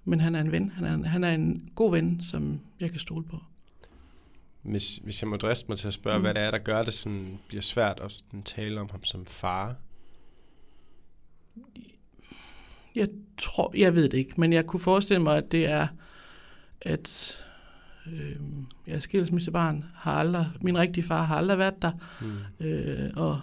Men 0.05 0.21
han 0.21 0.35
er 0.35 0.41
en 0.41 0.53
ven. 0.53 0.71
Han 0.71 0.85
er 0.85 0.95
en, 0.95 1.05
han 1.05 1.25
er 1.25 1.35
en 1.35 1.71
god 1.75 1.91
ven, 1.91 2.21
som 2.21 2.61
jeg 2.81 2.91
kan 2.91 3.01
stole 3.01 3.25
på. 3.25 3.43
Hvis, 4.65 4.97
hvis 4.97 5.23
jeg 5.23 5.29
må 5.29 5.37
driste 5.37 5.69
mig 5.69 5.79
til 5.79 5.87
at 5.89 5.95
spørge, 5.95 6.19
Mm. 6.19 6.23
hvad 6.23 6.35
det 6.35 6.43
er, 6.43 6.51
der 6.51 6.59
gør 6.59 6.83
det 6.83 6.95
sådan, 6.95 7.39
bliver 7.49 7.63
svært 7.63 8.01
at 8.01 8.13
sådan, 8.13 8.43
tale 8.43 8.81
om 8.81 8.89
ham 8.91 9.05
som 9.05 9.27
far. 9.27 9.77
Jeg 12.95 13.09
tror, 13.39 13.73
jeg 13.77 13.95
ved 13.95 14.09
det 14.09 14.19
ikke, 14.19 14.35
men 14.37 14.53
jeg 14.53 14.67
kunne 14.67 14.81
forestille 14.81 15.23
mig, 15.23 15.37
at 15.37 15.53
det 15.53 15.67
er, 15.71 15.87
at 16.81 17.39
øh, 18.07 18.37
jeg 18.87 18.95
er 18.95 19.01
skilsmissebarn, 19.01 19.85
har 19.95 20.13
aldrig, 20.13 20.51
min 20.61 20.79
rigtige 20.79 21.05
far 21.05 21.23
har 21.23 21.37
aldrig 21.37 21.59
været 21.59 21.83
der, 21.83 21.93
Mm. 22.21 22.67
øh, 22.67 23.11
og 23.17 23.41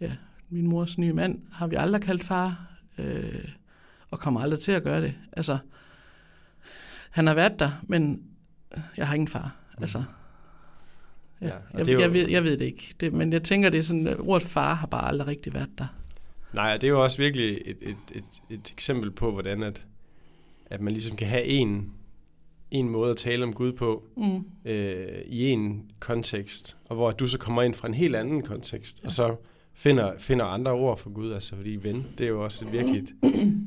ja, 0.00 0.12
min 0.48 0.68
mors 0.68 0.98
nye 0.98 1.12
mand 1.12 1.42
har 1.52 1.66
vi 1.66 1.76
aldrig 1.76 2.02
kaldt 2.02 2.24
far, 2.24 2.66
øh, 2.98 3.48
og 4.10 4.20
kommer 4.20 4.40
aldrig 4.40 4.60
til 4.60 4.72
at 4.72 4.82
gøre 4.82 5.02
det. 5.02 5.14
Altså, 5.32 5.58
han 7.10 7.26
har 7.26 7.34
været 7.34 7.58
der, 7.58 7.70
men 7.82 8.22
jeg 8.96 9.06
har 9.08 9.14
ingen 9.14 9.28
far. 9.28 9.56
Altså, 9.80 10.02
ja, 11.40 11.46
Ja, 11.46 11.52
jeg, 11.74 11.86
det 11.86 11.94
jo- 11.94 12.00
jeg, 12.00 12.12
ved, 12.12 12.28
jeg 12.28 12.44
ved 12.44 12.56
det 12.58 12.64
ikke, 12.64 12.94
det, 13.00 13.12
men 13.12 13.32
jeg 13.32 13.42
tænker, 13.42 13.70
det 13.70 13.78
er 13.78 13.82
sådan, 13.82 14.06
at 14.06 14.16
ordet 14.20 14.42
far 14.48 14.74
har 14.74 14.86
bare 14.86 15.08
aldrig 15.08 15.28
rigtig 15.28 15.54
været 15.54 15.70
der. 15.78 15.86
Nej, 16.52 16.76
det 16.76 16.84
er 16.84 16.88
jo 16.88 17.02
også 17.02 17.18
virkelig 17.18 17.60
et, 17.64 17.76
et, 17.80 17.96
et, 18.14 18.24
et 18.50 18.70
eksempel 18.72 19.10
på, 19.10 19.30
hvordan 19.32 19.62
at, 19.62 19.86
at 20.66 20.80
man 20.80 20.92
ligesom 20.92 21.16
kan 21.16 21.26
have 21.28 21.44
en, 21.44 21.92
en 22.70 22.88
måde 22.88 23.10
at 23.10 23.16
tale 23.16 23.44
om 23.44 23.52
Gud 23.52 23.72
på 23.72 24.04
Mm. 24.16 24.44
øh, 24.64 25.22
i 25.26 25.48
en 25.50 25.90
kontekst, 25.98 26.76
og 26.84 26.96
hvor 26.96 27.10
du 27.10 27.26
så 27.26 27.38
kommer 27.38 27.62
ind 27.62 27.74
fra 27.74 27.88
en 27.88 27.94
helt 27.94 28.16
anden 28.16 28.42
kontekst, 28.42 29.02
ja. 29.02 29.06
og 29.06 29.12
så 29.12 29.36
finder, 29.74 30.12
finder 30.18 30.44
andre 30.44 30.70
ord 30.72 30.98
for 30.98 31.10
Gud, 31.10 31.32
altså 31.32 31.56
fordi 31.56 31.70
ven, 31.82 32.06
det 32.18 32.24
er 32.24 32.28
jo 32.28 32.44
også 32.44 32.64
et 32.64 32.72
virkelig 32.78 33.02
et 33.02 33.08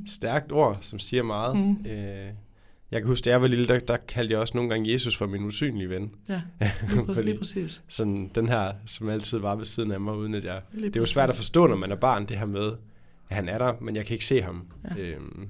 stærkt 0.06 0.52
ord, 0.52 0.78
som 0.82 1.00
siger 1.00 1.24
meget. 1.24 1.56
Mm. 1.58 1.86
Øh, 1.92 2.28
jeg 2.92 3.02
kan 3.02 3.08
huske, 3.08 3.26
da 3.26 3.30
jeg 3.30 3.42
var 3.42 3.48
lille, 3.48 3.68
der, 3.68 3.80
der 3.80 3.98
kaldte 3.98 4.32
jeg 4.32 4.40
også 4.40 4.58
nogle 4.58 4.70
gange 4.70 4.92
Jesus 4.94 5.18
for 5.18 5.26
min 5.28 5.44
usynlige 5.44 5.90
ven. 5.90 6.12
Ja, 6.30 6.42
lige, 6.90 7.02
præ- 7.02 7.14
Fordi- 7.14 7.22
lige 7.28 7.38
præcis. 7.38 7.84
Sådan 7.88 8.32
den 8.36 8.48
her, 8.50 8.74
som 8.86 9.10
altid 9.10 9.38
var 9.38 9.56
ved 9.56 9.66
siden 9.66 9.92
af 9.92 10.00
mig, 10.00 10.16
uden 10.16 10.36
at 10.36 10.46
jeg... 10.46 10.62
Lige 10.74 10.86
Det 10.88 10.96
er 10.96 11.00
jo 11.00 11.04
præcis. 11.04 11.14
svært 11.14 11.30
at 11.30 11.36
forstå, 11.36 11.68
når 11.68 11.76
man 11.76 11.92
er 11.92 11.96
barn, 11.96 12.26
det 12.26 12.38
her 12.38 12.46
med, 12.46 12.72
at 13.30 13.36
han 13.36 13.50
er 13.50 13.58
der, 13.58 13.74
men 13.82 13.96
jeg 13.96 14.06
kan 14.06 14.14
ikke 14.14 14.26
se 14.26 14.42
ham. 14.42 14.68
Ja. 14.98 15.02
Øhm, 15.02 15.50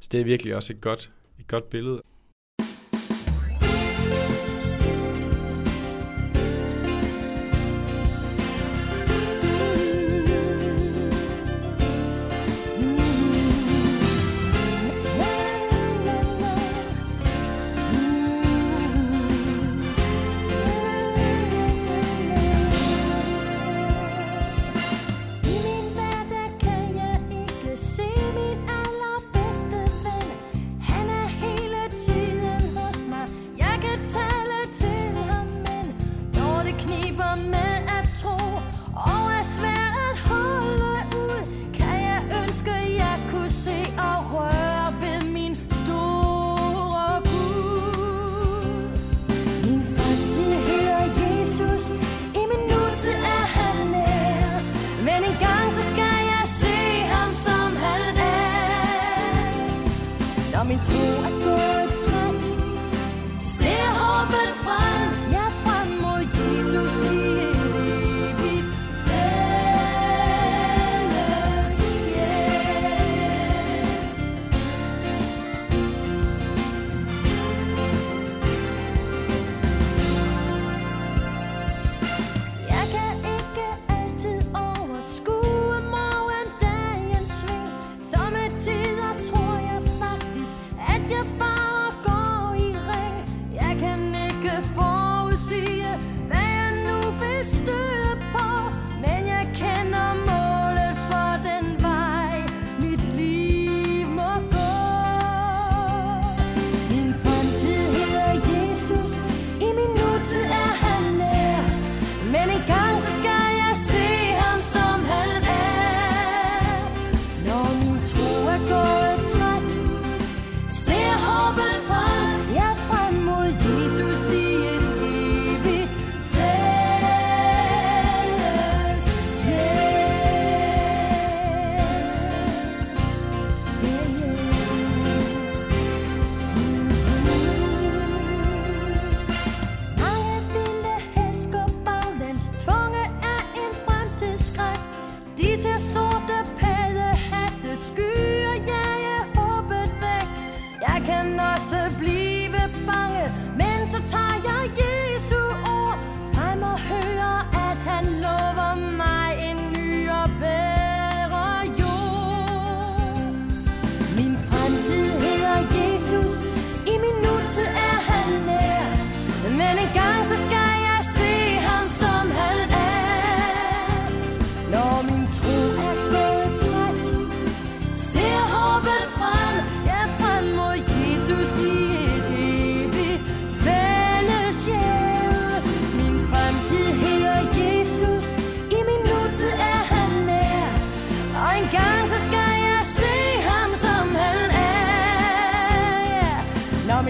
så 0.00 0.08
det 0.12 0.20
er 0.20 0.24
virkelig 0.24 0.54
også 0.56 0.72
et 0.72 0.80
godt, 0.80 1.10
et 1.40 1.46
godt 1.46 1.70
billede. 1.70 2.02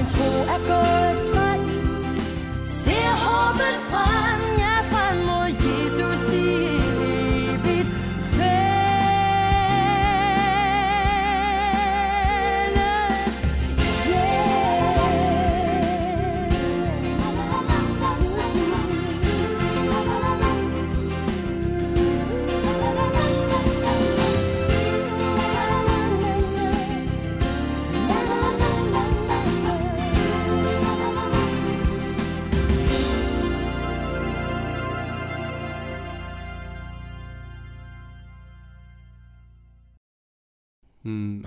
Når 0.03 0.09
min 0.09 1.02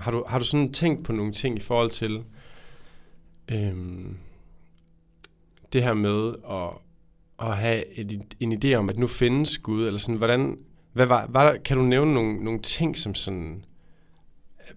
har, 0.06 0.12
du, 0.12 0.24
har 0.28 0.38
du 0.38 0.44
sådan 0.44 0.72
tænkt 0.72 1.04
på 1.04 1.12
nogle 1.12 1.32
ting 1.32 1.56
i 1.56 1.60
forhold 1.60 1.90
til 1.90 2.24
øhm, 3.48 4.16
det 5.72 5.82
her 5.82 5.94
med 5.94 6.34
at, 6.50 6.70
at 7.48 7.56
have 7.56 7.86
et, 7.98 8.34
en 8.40 8.64
idé 8.64 8.74
om, 8.74 8.88
at 8.88 8.98
nu 8.98 9.06
findes 9.06 9.58
Gud, 9.58 9.86
eller 9.86 9.98
sådan, 9.98 10.16
hvordan, 10.16 10.58
hvad 10.92 11.06
var, 11.06 11.26
var 11.28 11.52
der, 11.52 11.58
kan 11.58 11.76
du 11.76 11.82
nævne 11.82 12.14
nogle, 12.14 12.44
nogle 12.44 12.60
ting, 12.60 12.98
som 12.98 13.14
sådan 13.14 13.64
er, 14.58 14.72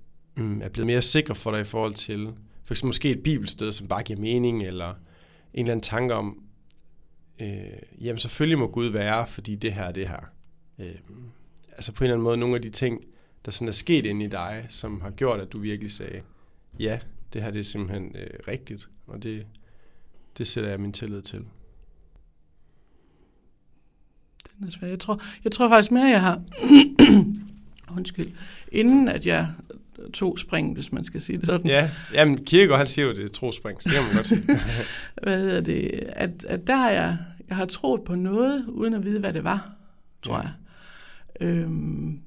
er 0.62 0.70
blevet 0.70 0.88
mere 0.88 1.02
sikre 1.02 1.36
for 1.36 1.52
dig 1.52 1.62
i 1.62 1.64
forhold 1.64 1.94
til, 1.94 2.34
for 2.64 2.74
eksempel 2.74 2.88
måske 2.88 3.10
et 3.10 3.24
bibelsted, 3.24 3.72
som 3.72 3.88
bare 3.88 4.04
giver 4.04 4.20
mening, 4.20 4.64
eller 4.64 4.90
en 4.90 4.96
eller 5.54 5.72
anden 5.72 5.84
tanke 5.84 6.14
om, 6.14 6.44
øh, 7.40 7.58
jamen 8.02 8.20
selvfølgelig 8.20 8.60
må 8.60 8.68
Gud 8.68 8.88
være, 8.88 9.28
fordi 9.28 9.56
det 9.56 9.74
her 9.74 9.84
er 9.84 9.92
det 9.92 10.08
her. 10.08 10.32
Øh, 10.80 10.96
altså 11.72 11.92
på 11.92 12.04
en 12.04 12.06
eller 12.06 12.16
anden 12.16 12.24
måde, 12.24 12.38
nogle 12.38 12.56
af 12.56 12.62
de 12.62 12.70
ting, 12.70 13.04
der 13.46 13.52
sådan 13.52 13.68
er 13.68 13.72
sket 13.72 14.06
inde 14.06 14.26
i 14.26 14.28
dig, 14.28 14.66
som 14.70 15.02
har 15.02 15.10
gjort, 15.12 15.40
at 15.40 15.52
du 15.52 15.60
virkelig 15.60 15.92
sagde, 15.92 16.22
ja, 16.80 17.00
det 17.34 17.44
her 17.44 17.52
det 17.52 17.60
er 17.60 17.64
simpelthen 17.64 18.16
øh, 18.16 18.28
rigtigt, 18.48 18.90
og 19.08 19.24
det, 19.24 19.46
det 20.38 20.48
sætter 20.48 20.70
jeg 20.70 20.80
min 20.80 20.94
tillid 20.94 21.22
til. 21.22 21.40
Den 24.60 24.68
er 24.68 24.72
svær. 24.72 24.88
Jeg 24.88 25.00
tror, 25.00 25.22
jeg 25.44 25.52
tror 25.52 25.70
faktisk 25.70 25.92
mere, 25.92 26.06
jeg 26.08 26.22
har... 26.22 26.42
Undskyld. 27.98 28.32
Inden 28.72 29.08
at 29.08 29.26
jeg 29.26 29.48
tog 30.14 30.40
spring, 30.40 30.74
hvis 30.74 30.92
man 30.92 31.04
skal 31.04 31.22
sige 31.22 31.38
det 31.38 31.46
sådan. 31.48 31.68
Ja, 31.68 31.92
jamen 32.14 32.46
Kierkegaard, 32.46 32.78
han 32.80 32.88
siger 32.88 33.06
jo, 33.06 33.14
det 33.14 33.24
er 33.24 33.28
trospring, 33.28 33.82
så 33.84 33.90
det 33.90 33.96
kan 33.98 34.06
man 34.08 34.16
godt 34.16 34.28
sige. 34.28 34.60
Hvad 35.24 35.42
hedder 35.42 35.62
det? 35.62 35.90
At, 36.08 36.44
at 36.44 36.68
der 36.68 36.76
har 36.76 36.90
jeg, 36.90 37.18
jeg 37.48 37.56
har 37.58 37.66
troet 37.66 38.02
på 38.04 38.16
noget, 38.16 38.66
uden 38.68 38.94
at 38.94 39.04
vide, 39.06 39.20
hvad 39.20 39.34
det 39.34 39.44
var, 39.44 39.72
tror 40.22 40.36
Ja. 40.38 40.42
jeg. 40.42 40.52
Øhm, 41.42 42.20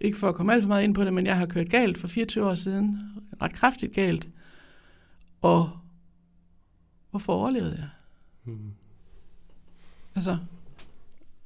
ikke 0.00 0.18
for 0.18 0.28
at 0.28 0.34
komme 0.34 0.52
alt 0.52 0.62
for 0.62 0.68
meget 0.68 0.84
ind 0.84 0.94
på 0.94 1.04
det, 1.04 1.14
men 1.14 1.26
jeg 1.26 1.36
har 1.36 1.46
kørt 1.46 1.70
galt 1.70 1.98
for 1.98 2.08
24 2.08 2.46
år 2.46 2.54
siden. 2.54 3.00
Ret 3.42 3.52
kraftigt 3.52 3.92
galt. 3.92 4.28
Og 5.40 5.70
hvorfor 7.10 7.32
overlevede 7.32 7.76
jeg? 7.78 7.88
Hmm. 8.44 8.72
Altså, 10.14 10.38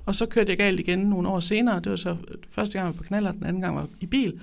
og 0.07 0.15
så 0.15 0.27
kørte 0.27 0.51
jeg 0.51 0.59
galt 0.59 0.81
igen 0.81 0.99
nogle 0.99 1.29
år 1.29 1.41
senere. 1.41 1.81
Det 1.81 1.91
var 1.91 1.97
så 1.97 2.17
første 2.51 2.79
gang 2.79 2.87
jeg 2.87 2.95
var 2.95 3.03
på 3.03 3.09
knaller, 3.09 3.33
den 3.33 3.45
anden 3.45 3.63
gang 3.63 3.77
var 3.77 3.89
i 4.01 4.07
bil. 4.07 4.41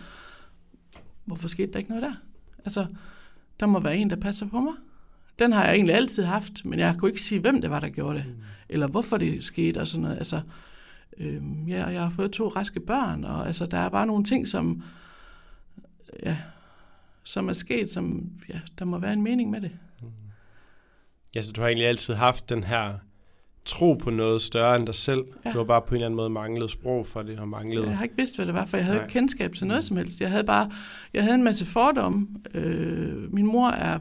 Hvorfor 1.26 1.48
skete 1.48 1.74
der 1.74 1.80
ikke 1.80 1.90
noget 1.90 2.04
der? 2.04 2.14
Altså, 2.66 2.86
der 3.60 3.66
må 3.66 3.80
være 3.80 3.98
en, 3.98 4.10
der 4.10 4.16
passer 4.16 4.48
på 4.48 4.60
mig. 4.60 4.74
Den 5.40 5.54
har 5.54 5.64
jeg 5.66 5.76
egentlig 5.76 5.96
altid 5.96 6.24
haft, 6.24 6.66
men 6.66 6.80
jeg 6.80 6.96
kunne 6.98 7.10
ikke 7.10 7.22
sige, 7.22 7.42
hvem 7.42 7.62
det 7.62 7.70
var, 7.70 7.80
der 7.80 7.90
gjorde 7.90 8.18
det. 8.18 8.26
Eller 8.70 8.88
hvorfor 8.88 9.18
det 9.18 9.44
skete 9.44 9.80
og 9.80 9.88
sådan 9.88 10.02
noget. 10.02 10.18
Altså, 10.18 10.42
øhm, 11.18 11.68
ja, 11.68 11.86
og 11.86 11.94
jeg 11.94 12.02
har 12.02 12.10
fået 12.10 12.32
to 12.32 12.48
raske 12.48 12.80
børn, 12.80 13.24
og 13.24 13.48
altså, 13.48 13.66
der 13.66 13.78
er 13.78 13.90
bare 13.90 14.08
nogle 14.08 14.24
ting, 14.24 14.48
som, 14.48 14.84
ja, 16.24 16.38
som 17.24 17.50
er 17.50 17.54
sket, 17.54 17.90
som, 17.90 18.32
ja, 18.50 18.60
der 18.80 18.86
må 18.86 18.98
være 18.98 19.14
en 19.14 19.22
mening 19.22 19.50
med 19.50 19.62
det. 19.62 19.72
Ja, 21.36 21.42
så 21.42 21.52
du 21.52 21.62
har 21.62 21.68
egentlig 21.68 21.88
altid 21.88 22.14
haft 22.14 22.50
den 22.50 22.64
her 22.64 22.94
tro 23.66 23.94
på 23.94 24.10
noget 24.10 24.42
større 24.42 24.76
end 24.76 24.86
dig 24.86 24.96
selv. 24.96 25.24
Ja. 25.46 25.52
Du 25.52 25.58
har 25.58 25.66
bare 25.66 25.82
på 25.82 25.88
en 25.88 25.96
eller 25.96 26.06
anden 26.06 26.16
måde 26.16 26.30
manglet 26.30 26.72
sprog 26.72 27.08
for 27.08 27.22
det, 27.22 27.40
og 27.40 27.48
manglet... 27.48 27.86
Jeg 27.86 27.98
har 27.98 28.04
ikke 28.04 28.18
vidst, 28.18 28.36
hvad 28.36 28.46
det 28.46 28.54
var, 28.54 28.66
for 28.66 28.78
jeg 28.78 28.86
havde 28.86 28.98
Nej. 28.98 29.06
ikke 29.06 29.14
kendskab 29.14 29.54
til 29.54 29.68
noget 29.68 29.86
som 29.86 29.98
helst. 29.98 30.22
Jeg 30.22 30.30
havde 30.30 30.44
bare, 30.44 30.72
jeg 31.14 31.24
havde 31.24 31.36
en 31.36 31.44
masse 31.44 31.66
fordomme. 31.66 32.28
Øh, 32.54 33.34
min 33.34 33.46
mor 33.46 33.70
er, 33.70 34.00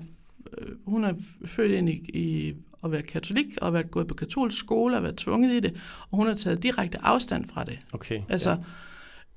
øh, 0.58 0.68
hun 0.86 1.04
er 1.04 1.14
født 1.44 1.72
ind 1.72 1.88
i, 1.88 1.92
i 1.92 2.54
at 2.84 2.92
være 2.92 3.02
katolik, 3.02 3.46
og 3.60 3.72
været 3.72 3.90
gået 3.90 4.06
på 4.06 4.14
katolsk 4.14 4.58
skole, 4.58 4.96
og 4.96 5.02
været 5.02 5.16
tvunget 5.16 5.52
i 5.52 5.60
det, 5.60 5.80
og 6.10 6.16
hun 6.16 6.26
har 6.26 6.34
taget 6.34 6.62
direkte 6.62 6.98
afstand 7.02 7.46
fra 7.46 7.64
det. 7.64 7.78
Okay, 7.92 8.20
Altså, 8.28 8.56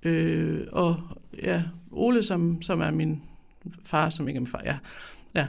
ja. 0.04 0.10
øh, 0.10 0.68
og 0.72 1.00
ja, 1.44 1.64
Ole, 1.92 2.24
som, 2.24 2.62
som 2.62 2.82
er 2.82 2.92
min 2.92 3.22
far, 3.84 4.10
som 4.10 4.28
ikke 4.28 4.38
er 4.38 4.42
min 4.42 4.48
far, 4.48 4.62
ja, 4.66 4.78
ja 5.36 5.48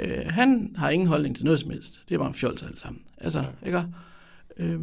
øh, 0.00 0.26
han 0.26 0.74
har 0.76 0.90
ingen 0.90 1.08
holdning 1.08 1.36
til 1.36 1.44
noget 1.44 1.60
som 1.60 1.70
helst. 1.70 2.00
Det 2.08 2.14
er 2.14 2.18
bare 2.18 2.28
en 2.28 2.34
fjols 2.34 2.62
alle 2.62 2.78
sammen. 2.78 3.02
Altså, 3.18 3.38
ja. 3.38 3.66
ikke? 3.66 3.84
Øh, 4.56 4.80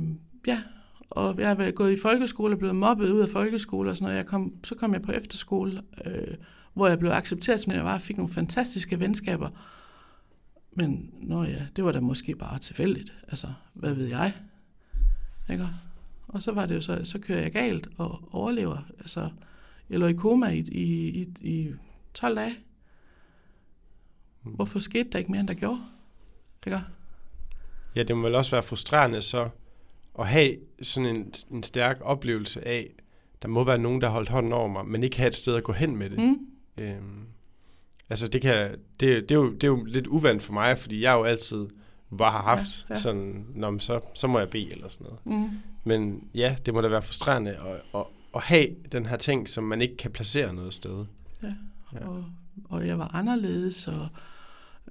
ja, 0.48 0.62
og 1.10 1.40
jeg 1.40 1.48
har 1.48 1.72
gået 1.72 1.94
i 1.94 1.98
folkeskole 2.02 2.54
og 2.56 2.60
blevet 2.60 2.76
mobbet 2.76 3.10
ud 3.10 3.20
af 3.20 3.30
folkeskole 3.30 3.90
og 3.90 3.96
sådan 3.96 4.06
noget. 4.06 4.18
Jeg 4.18 4.26
kom, 4.26 4.54
så 4.64 4.76
kom 4.76 4.94
jeg 4.94 5.02
på 5.02 5.12
efterskole, 5.12 5.82
øh, 6.06 6.36
hvor 6.74 6.88
jeg 6.88 7.00
blev 7.00 7.12
accepteret, 7.12 7.62
som 7.62 7.74
jeg 7.74 7.86
var, 7.86 7.94
og 7.94 8.02
fik 8.02 8.18
nogle 8.18 8.34
fantastiske 8.34 9.00
venskaber. 9.00 9.50
Men 10.76 11.14
nå 11.22 11.44
ja, 11.44 11.68
det 11.76 11.84
var 11.84 11.92
da 11.92 12.00
måske 12.00 12.36
bare 12.36 12.60
tilfældigt. 12.60 13.14
Altså, 13.28 13.48
hvad 13.74 13.94
ved 13.94 14.08
jeg? 14.08 14.34
Ikke? 15.50 15.68
Og 16.28 16.44
så 16.44 16.52
var 16.52 16.66
det 16.66 16.76
jo 16.76 16.82
så, 16.82 17.02
så 17.06 17.20
kører 17.20 17.42
jeg 17.42 17.52
galt 17.52 17.88
og 17.98 18.30
overlever. 18.32 18.78
Altså, 19.00 19.30
jeg 19.90 20.00
lå 20.00 20.06
i 20.06 20.14
koma 20.14 20.48
i, 20.48 20.60
i, 20.60 21.22
i, 21.22 21.28
i 21.42 21.74
12 22.14 22.36
dage. 22.36 22.56
Hvorfor 24.42 24.80
skete 24.80 25.10
der 25.10 25.20
ikke 25.20 25.32
mere, 25.32 25.40
end 25.40 25.48
der 25.48 25.54
gjorde? 25.54 25.82
Ikke? 26.66 26.80
Ja, 27.96 28.04
det 28.04 28.18
må 28.18 28.24
vel 28.24 28.36
også 28.36 28.52
være 28.52 28.64
frustrerende 28.64 29.22
så 29.22 29.50
at 30.20 30.28
have 30.28 30.58
sådan 30.82 31.16
en, 31.16 31.34
en 31.52 31.64
stærk 31.64 31.98
oplevelse 32.02 32.68
af, 32.68 32.90
der 33.42 33.48
må 33.48 33.64
være 33.64 33.78
nogen, 33.78 34.02
der 34.02 34.08
har 34.08 34.14
holdt 34.14 34.30
hånden 34.30 34.54
over 34.54 34.68
mig, 34.68 34.86
men 34.86 35.04
ikke 35.04 35.18
have 35.18 35.28
et 35.28 35.36
sted 35.36 35.56
at 35.56 35.64
gå 35.64 35.72
hen 35.72 35.98
med 35.98 36.10
det. 36.10 36.20
Mm. 36.20 36.48
Øhm, 36.78 37.28
altså 38.14 38.28
det, 38.28 38.42
kan, 38.42 38.72
det, 39.00 39.30
det, 39.30 39.32
er 39.32 39.36
jo, 39.36 39.54
det 39.54 39.64
er 39.64 39.68
jo 39.68 39.84
lidt 39.84 40.08
uvandt 40.08 40.44
for 40.44 40.54
mig, 40.54 40.78
fordi 40.78 41.02
jeg 41.02 41.14
jo 41.14 41.24
altid 41.24 41.68
bare 42.18 42.32
har 42.32 42.42
haft 42.42 42.86
ja, 42.90 42.94
Ja, 42.94 43.00
sådan, 43.00 43.46
Nå, 43.56 43.70
men 43.70 43.80
så, 43.80 44.00
så 44.14 44.28
må 44.28 44.40
jeg 44.40 44.50
bede 44.50 44.72
eller 44.72 44.90
sådan 44.90 45.08
noget. 45.08 45.26
Mm. 45.26 45.58
Men 45.84 46.28
ja, 46.34 46.56
det 46.66 46.74
må 46.74 46.82
da 46.82 46.88
være 46.88 47.02
frustrerende 47.02 47.52
at, 47.52 47.82
at, 47.96 48.06
at 48.36 48.42
have 48.42 48.68
den 48.92 49.06
her 49.06 49.18
ting, 49.18 49.50
som 49.50 49.64
man 49.64 49.82
ikke 49.82 49.98
kan 49.98 50.12
placere 50.12 50.54
noget 50.54 50.74
sted. 50.74 51.06
Ja. 51.44 51.54
Ja. 51.94 52.08
Og, 52.08 52.26
og 52.66 52.88
jeg 52.88 53.00
var 53.00 53.16
anderledes, 53.16 53.88
og 53.88 54.08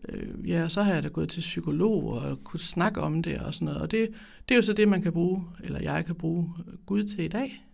øh, 0.08 0.48
ja, 0.48 0.68
så 0.68 0.82
har 0.82 0.94
jeg 0.94 1.02
da 1.02 1.08
gået 1.08 1.28
til 1.28 1.40
psykolog 1.40 2.04
og 2.04 2.44
kunne 2.44 2.60
snakke 2.60 3.00
om 3.00 3.22
det 3.22 3.38
og 3.38 3.54
sådan 3.54 3.66
noget. 3.66 3.80
Og 3.80 3.90
det, 3.90 4.08
det 4.48 4.54
er 4.54 4.56
jo 4.56 4.62
så 4.62 4.72
det, 4.72 4.88
man 4.88 5.02
kan 5.02 5.12
bruge, 5.12 5.44
eller 5.64 5.80
jeg 5.80 6.04
kan 6.04 6.14
bruge 6.14 6.54
Gud 6.86 7.04
til 7.04 7.24
i 7.24 7.28
dag. 7.28 7.64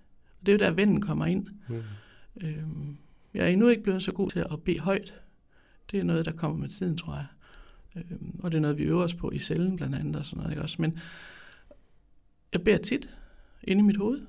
Og 0.41 0.47
det 0.47 0.53
er 0.53 0.57
jo 0.57 0.71
der, 0.71 0.71
vennen 0.71 1.01
kommer 1.01 1.27
ind. 1.27 1.47
Mm. 1.69 1.83
Øhm, 2.43 2.97
jeg 3.35 3.45
er 3.45 3.49
endnu 3.49 3.69
ikke 3.69 3.83
blevet 3.83 4.03
så 4.03 4.13
god 4.13 4.31
til 4.31 4.45
at 4.53 4.63
bede 4.63 4.79
højt. 4.79 5.15
Det 5.91 5.99
er 6.01 6.05
noget, 6.05 6.25
der 6.27 6.33
kommer 6.33 6.57
med 6.59 6.69
tiden, 6.69 6.97
tror 6.97 7.15
jeg. 7.15 7.27
Øhm, 7.97 8.41
og 8.43 8.51
det 8.53 8.57
er 8.59 8.63
noget, 8.63 8.79
vi 8.79 8.83
øver 8.83 9.05
os 9.05 9.15
på 9.15 9.31
i 9.31 9.39
cellen 9.39 9.77
blandt 9.77 9.95
andet 9.95 10.17
og 10.17 10.27
sådan 10.27 10.37
noget. 10.39 10.51
Ikke 10.53 10.63
også? 10.63 10.77
Men 10.83 10.99
jeg 12.53 12.63
beder 12.65 12.79
tit 12.79 13.09
inde 13.65 13.81
i 13.81 13.85
mit 13.85 13.97
hoved. 13.97 14.21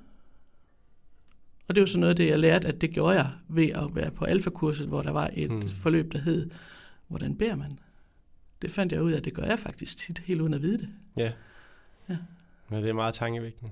Og 1.68 1.76
det 1.76 1.82
er 1.82 1.84
jo 1.84 1.88
sådan 1.88 2.00
noget, 2.00 2.18
det 2.18 2.28
jeg 2.28 2.40
lærte, 2.40 2.68
at 2.68 2.82
det 2.82 2.92
gjorde 2.92 3.16
jeg 3.18 3.30
ved 3.48 3.70
at 3.70 3.96
være 3.96 4.12
på 4.12 4.26
alfakurset, 4.26 4.88
hvor 4.88 5.02
der 5.02 5.12
var 5.12 5.30
et 5.34 5.50
Mm. 5.52 5.56
mm. 5.56 5.68
forløb, 5.70 6.12
der 6.14 6.20
hed, 6.20 6.50
hvordan 7.08 7.36
beder 7.38 7.56
man? 7.56 7.80
Det 8.62 8.72
fandt 8.72 8.94
jeg 8.94 9.02
ud 9.02 9.12
af, 9.12 9.18
at 9.18 9.26
det 9.26 9.34
gør 9.34 9.44
jeg 9.44 9.60
faktisk 9.60 9.98
tit, 9.98 10.20
helt 10.20 10.42
uden 10.42 10.54
at 10.54 10.62
vide 10.62 10.78
det. 10.78 10.90
Ja. 11.18 11.32
Ja. 12.10 12.18
ja. 12.72 12.78
det 12.82 12.90
er 12.90 12.94
meget 12.94 13.14
tankevækkende. 13.14 13.72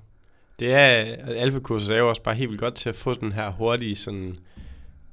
Det 0.60 0.73
er, 0.73 0.80
alfakurset 1.26 1.95
er 1.95 2.00
jo 2.00 2.10
også 2.10 2.23
bare 2.23 2.36
helt 2.36 2.50
vildt 2.50 2.62
godt 2.62 2.76
til 2.76 2.89
at 2.89 2.95
få 2.95 3.13
den 3.13 3.32
her 3.32 3.52
hurtige 3.52 3.95
sådan, 3.95 4.38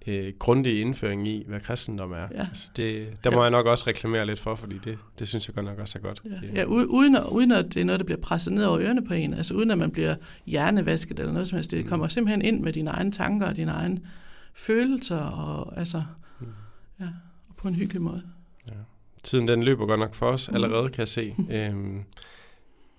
øh, 0.07 0.33
grundig 0.39 0.81
indføring 0.81 1.29
i, 1.29 1.45
hvad 1.49 1.61
kristendom 1.61 2.13
er. 2.13 2.17
Ja. 2.17 2.27
Altså 2.41 2.71
det, 2.77 3.09
der 3.25 3.31
må 3.31 3.37
Ja. 3.37 3.43
jeg 3.43 3.51
nok 3.51 3.67
også 3.67 3.85
reklamere 3.87 4.27
lidt 4.27 4.39
for, 4.41 4.55
fordi 4.55 4.79
det, 4.85 4.99
det 5.19 5.29
synes 5.29 5.49
jeg 5.49 5.55
godt 5.55 5.67
nok 5.67 5.79
også 5.79 5.99
er 5.99 6.03
godt. 6.03 6.23
Ja, 6.25 6.61
ja 6.61 6.65
uden, 6.65 7.17
at, 7.17 7.23
uden 7.31 7.53
at 7.53 7.65
det 7.75 7.81
er 7.81 7.85
noget, 7.85 8.01
der 8.01 8.05
bliver 8.07 8.21
presset 8.21 8.53
ned 8.53 8.65
over 8.65 8.81
ørerne 8.81 9.05
på 9.07 9.15
en, 9.15 9.35
altså 9.35 9.55
uden 9.55 9.71
at 9.71 9.79
man 9.79 9.91
bliver 9.91 10.15
hjernevasket 10.47 11.19
eller 11.19 11.33
noget 11.33 11.49
som 11.49 11.57
helst. 11.57 11.73
Mm. 11.73 11.79
Det 11.79 11.87
kommer 11.87 12.09
simpelthen 12.09 12.43
ind 12.43 12.61
med 12.61 12.73
dine 12.73 12.91
egne 12.91 13.11
tanker 13.13 13.47
og 13.47 13.57
dine 13.57 13.71
egne 13.73 14.01
følelser, 14.55 15.17
og 15.19 15.79
altså, 15.79 16.03
Mm. 16.41 16.47
ja, 17.01 17.07
og 17.49 17.57
på 17.57 17.69
en 17.69 17.75
hyggelig 17.75 18.03
måde. 18.03 18.23
Tiden 19.23 19.49
den 19.49 19.63
løber 19.63 19.87
godt 19.87 20.01
nok 20.01 20.15
for 20.15 20.27
os 20.27 20.49
Mhm. 20.49 20.55
allerede, 20.55 20.89
kan 20.91 20.99
jeg 20.99 21.09
se. 21.09 21.35
øhm, 21.51 22.03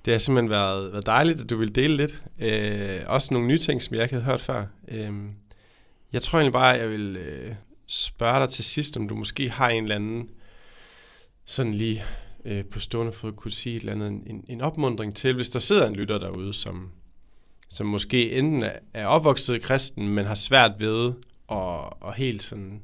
det 0.05 0.13
har 0.13 0.17
simpelthen 0.19 0.49
været, 0.49 0.91
været 0.91 1.05
dejligt, 1.05 1.41
at 1.41 1.49
du 1.49 1.57
vil 1.57 1.75
dele 1.75 1.97
lidt. 1.97 2.23
Øh, 2.39 2.99
også 3.07 3.33
nogle 3.33 3.47
nye 3.47 3.57
ting, 3.57 3.81
som 3.81 3.95
jeg 3.95 4.03
ikke 4.03 4.13
havde 4.15 4.25
hørt 4.25 4.41
før. 4.41 4.65
Øhm, 4.87 5.29
jeg 6.13 6.21
tror 6.21 6.39
egentlig 6.39 6.53
bare, 6.53 6.73
at 6.73 6.81
jeg 6.81 6.89
vil 6.89 7.17
øh, 7.17 7.55
spørge 7.87 8.39
dig 8.39 8.49
til 8.49 8.63
sidst, 8.63 8.97
om 8.97 9.07
du 9.07 9.15
måske 9.15 9.49
har 9.49 9.69
en 9.69 9.83
eller 9.83 9.95
anden, 9.95 10.29
sådan 11.45 11.73
lige 11.73 12.03
øh, 12.45 12.65
på 12.65 12.79
stående 12.79 13.11
fod, 13.11 13.31
kunne 13.31 13.51
sige 13.51 13.75
et 13.75 13.79
eller 13.79 13.93
andet, 13.93 14.07
en, 14.07 14.45
en 14.47 14.61
opmundring 14.61 15.15
til, 15.15 15.35
hvis 15.35 15.49
der 15.49 15.59
sidder 15.59 15.87
en 15.87 15.95
lytter 15.95 16.17
derude, 16.17 16.53
som, 16.53 16.91
som 17.69 17.87
måske 17.87 18.31
enten 18.31 18.63
er, 18.93 19.05
opvokset 19.05 19.61
kristen, 19.61 20.07
men 20.07 20.25
har 20.25 20.35
svært 20.35 20.71
ved 20.79 21.13
at, 21.51 21.93
at 22.07 22.15
helt 22.15 22.43
sådan 22.43 22.81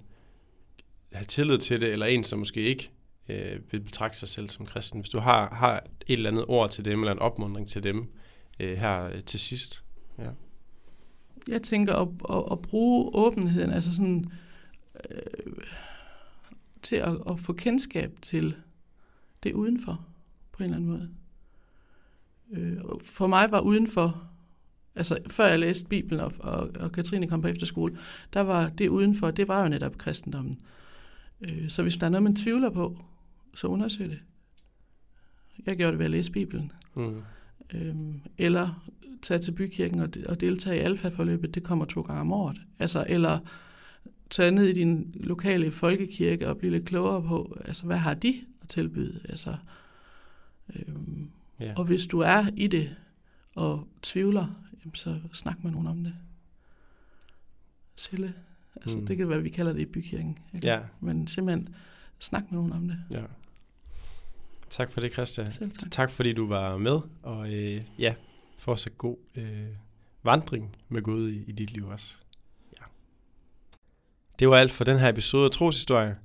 have 1.12 1.26
tillid 1.26 1.58
til 1.58 1.82
det, 1.82 1.90
eller 1.90 2.06
en, 2.06 2.24
som 2.24 2.40
måske 2.40 2.62
ikke 2.62 2.90
øh, 3.30 3.60
vil 3.72 3.80
betragte 3.80 4.20
sig 4.20 4.30
selv 4.30 4.50
som 4.50 4.66
kristen. 4.66 5.00
Hvis 5.00 5.10
du 5.10 5.20
har, 5.20 5.56
har 5.56 5.84
et 6.08 6.14
eller 6.14 6.30
andet 6.30 6.46
ord 6.48 6.70
til 6.70 6.86
dem, 6.86 7.00
eller 7.00 7.12
en 7.12 7.20
opmundring 7.20 7.68
til 7.70 7.84
dem 7.84 8.12
øh, 8.60 8.78
her 8.78 9.06
øh, 9.06 9.24
til 9.24 9.40
sidst. 9.40 9.84
Ja. 10.20 10.30
Jeg 11.48 11.62
tænker 11.62 11.96
at, 11.96 12.08
at, 12.30 12.44
at 12.52 12.62
bruge 12.62 13.16
åbenheden, 13.16 13.72
altså 13.72 13.96
sådan, 13.96 14.26
øh, 15.10 15.54
til 16.82 16.96
at, 16.96 17.18
at 17.30 17.40
få 17.40 17.54
kendskab 17.54 18.20
til 18.22 18.56
det 19.44 19.54
udenfor, 19.54 20.06
på 20.52 20.64
en 20.64 20.64
eller 20.64 20.78
anden 20.78 20.90
måde. 20.90 21.10
Øh, 22.52 22.78
for 23.02 23.28
mig 23.28 23.52
var 23.52 23.60
udenfor, 23.60 24.24
altså 24.96 25.18
før 25.28 25.48
jeg 25.48 25.60
læste 25.60 25.88
Bibelen, 25.88 26.20
og, 26.20 26.32
og, 26.40 26.70
og 26.80 26.92
Katrine 26.92 27.28
kom 27.28 27.42
på 27.42 27.48
efterskole, 27.48 27.98
der 28.34 28.42
var 28.42 28.70
det 28.70 28.88
udenfor, 28.88 29.32
det 29.32 29.48
var 29.48 29.62
jo 29.62 29.70
netop 29.70 29.98
kristendommen. 29.98 30.60
Øh, 31.42 31.70
så 31.70 31.82
hvis 31.82 31.98
der 31.98 32.06
er 32.06 32.10
noget, 32.10 32.24
man 32.24 32.36
tvivler 32.36 32.70
på, 32.70 32.98
så 33.56 33.68
undersøg 33.68 34.10
det. 34.10 34.20
Jeg 35.66 35.78
gjorde 35.78 35.92
det 35.92 36.00
ved 36.00 36.06
at 36.06 36.12
læse 36.12 36.32
Bibelen. 36.32 36.72
Mm. 36.96 37.22
Øhm, 37.74 38.22
eller 38.38 38.84
tage 39.22 39.40
til 39.40 39.52
bykirken 39.52 40.00
og, 40.00 40.10
og 40.30 40.40
deltage 40.42 40.76
i 40.78 40.80
alfaforløbet, 40.80 41.56
det 41.56 41.64
kommer 41.64 41.86
to 41.86 42.02
gange 42.02 42.22
om 42.22 42.32
året. 42.34 42.62
Altså, 42.80 43.06
eller 43.10 43.40
tage 44.30 44.52
ned 44.52 44.66
i 44.68 44.74
din 44.74 45.12
lokale 45.16 45.72
folkekirke 45.72 46.48
og 46.50 46.58
blive 46.58 46.72
lidt 46.74 46.86
klogere 46.86 47.22
på, 47.24 47.58
altså, 47.66 47.86
hvad 47.86 47.98
har 47.98 48.14
de 48.14 48.34
at 48.62 48.70
tilbyde? 48.70 49.20
Altså, 49.30 49.56
øhm, 50.76 51.30
Ja. 51.60 51.74
Og 51.78 51.86
hvis 51.86 52.08
du 52.08 52.20
er 52.20 52.46
i 52.58 52.68
det 52.68 52.96
og 53.56 53.88
tvivler, 54.02 54.48
jamen, 54.84 54.96
så 54.96 55.20
snak 55.34 55.64
med 55.64 55.72
nogen 55.72 55.88
om 55.88 56.04
det. 56.04 56.14
Sille. 57.96 58.34
Altså, 58.76 58.98
Mm. 58.98 59.06
det 59.06 59.18
kan 59.18 59.30
være, 59.30 59.42
vi 59.44 59.50
kalder 59.50 59.74
det 59.74 59.80
i 59.80 59.86
bykirken. 59.86 60.38
Ikke? 60.54 60.68
Ja. 60.68 60.80
Men 61.00 61.28
simpelthen, 61.28 61.68
snak 62.20 62.44
med 62.52 62.58
nogen 62.60 62.72
om 62.74 62.88
det. 62.88 62.98
ja. 63.12 63.22
Tak 64.72 64.92
for 64.92 65.02
det, 65.02 65.14
Christian. 65.14 65.52
Tak. 65.52 65.92
Tak 65.92 66.12
fordi 66.12 66.34
du 66.34 66.48
var 66.48 66.78
med, 66.78 67.00
og 67.24 67.54
øh, 67.54 67.82
ja, 68.00 68.14
fortsat 68.58 68.98
god 68.98 69.18
øh, 69.36 69.68
vandring 70.24 70.76
med 70.90 71.02
Gud 71.02 71.30
i, 71.30 71.44
i 71.48 71.52
dit 71.52 71.72
liv 71.72 71.88
også. 71.88 72.14
Ja. 72.80 72.84
Det 74.40 74.50
var 74.50 74.58
alt 74.58 74.72
for 74.72 74.84
den 74.84 75.00
her 75.00 75.10
episode 75.10 75.46
af 75.46 75.52
Troshistorie. 75.52 76.18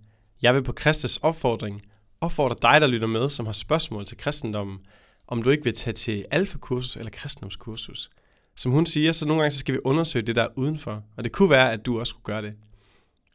Jeg 0.42 0.54
vil 0.54 0.62
på 0.62 0.72
Kristus 0.72 1.16
opfordring 1.16 1.82
opfordre 2.20 2.56
dig, 2.62 2.80
der 2.80 2.86
lytter 2.86 3.06
med, 3.06 3.30
som 3.30 3.46
har 3.46 3.52
spørgsmål 3.52 4.04
til 4.04 4.16
kristendommen, 4.16 4.78
om 5.26 5.42
du 5.42 5.50
ikke 5.50 5.64
vil 5.64 5.74
tage 5.74 5.94
til 5.94 6.24
alfakursus 6.30 6.96
eller 6.96 7.10
kristendomskursus. 7.10 8.10
Som 8.56 8.72
hun 8.72 8.86
siger, 8.86 9.12
så 9.12 9.26
nogle 9.26 9.42
gange 9.42 9.50
så 9.50 9.58
skal 9.58 9.74
vi 9.74 9.80
undersøge 9.84 10.26
det 10.26 10.36
der 10.36 10.42
er 10.42 10.48
udenfor, 10.56 11.04
og 11.16 11.24
det 11.24 11.32
kunne 11.32 11.50
være, 11.50 11.72
at 11.72 11.86
du 11.86 12.00
også 12.00 12.10
skulle 12.10 12.24
gøre 12.24 12.42
det. 12.42 12.54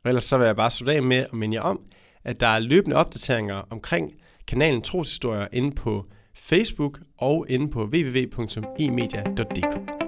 Og 0.03 0.09
ellers 0.09 0.23
så 0.23 0.37
vil 0.37 0.45
jeg 0.45 0.55
bare 0.55 0.71
slutte 0.71 0.93
af 0.93 1.03
med 1.03 1.17
at 1.17 1.33
minde 1.33 1.55
jer 1.55 1.61
om, 1.61 1.85
at 2.23 2.39
der 2.39 2.47
er 2.47 2.59
løbende 2.59 2.95
opdateringer 2.95 3.55
omkring 3.69 4.21
kanalen 4.51 4.81
Troshistorier 4.81 5.47
inde 5.53 5.75
på 5.75 6.05
Facebook 6.33 6.99
og 7.17 7.45
inde 7.49 7.69
på 7.69 7.83
www.emedia.dk. 7.83 10.00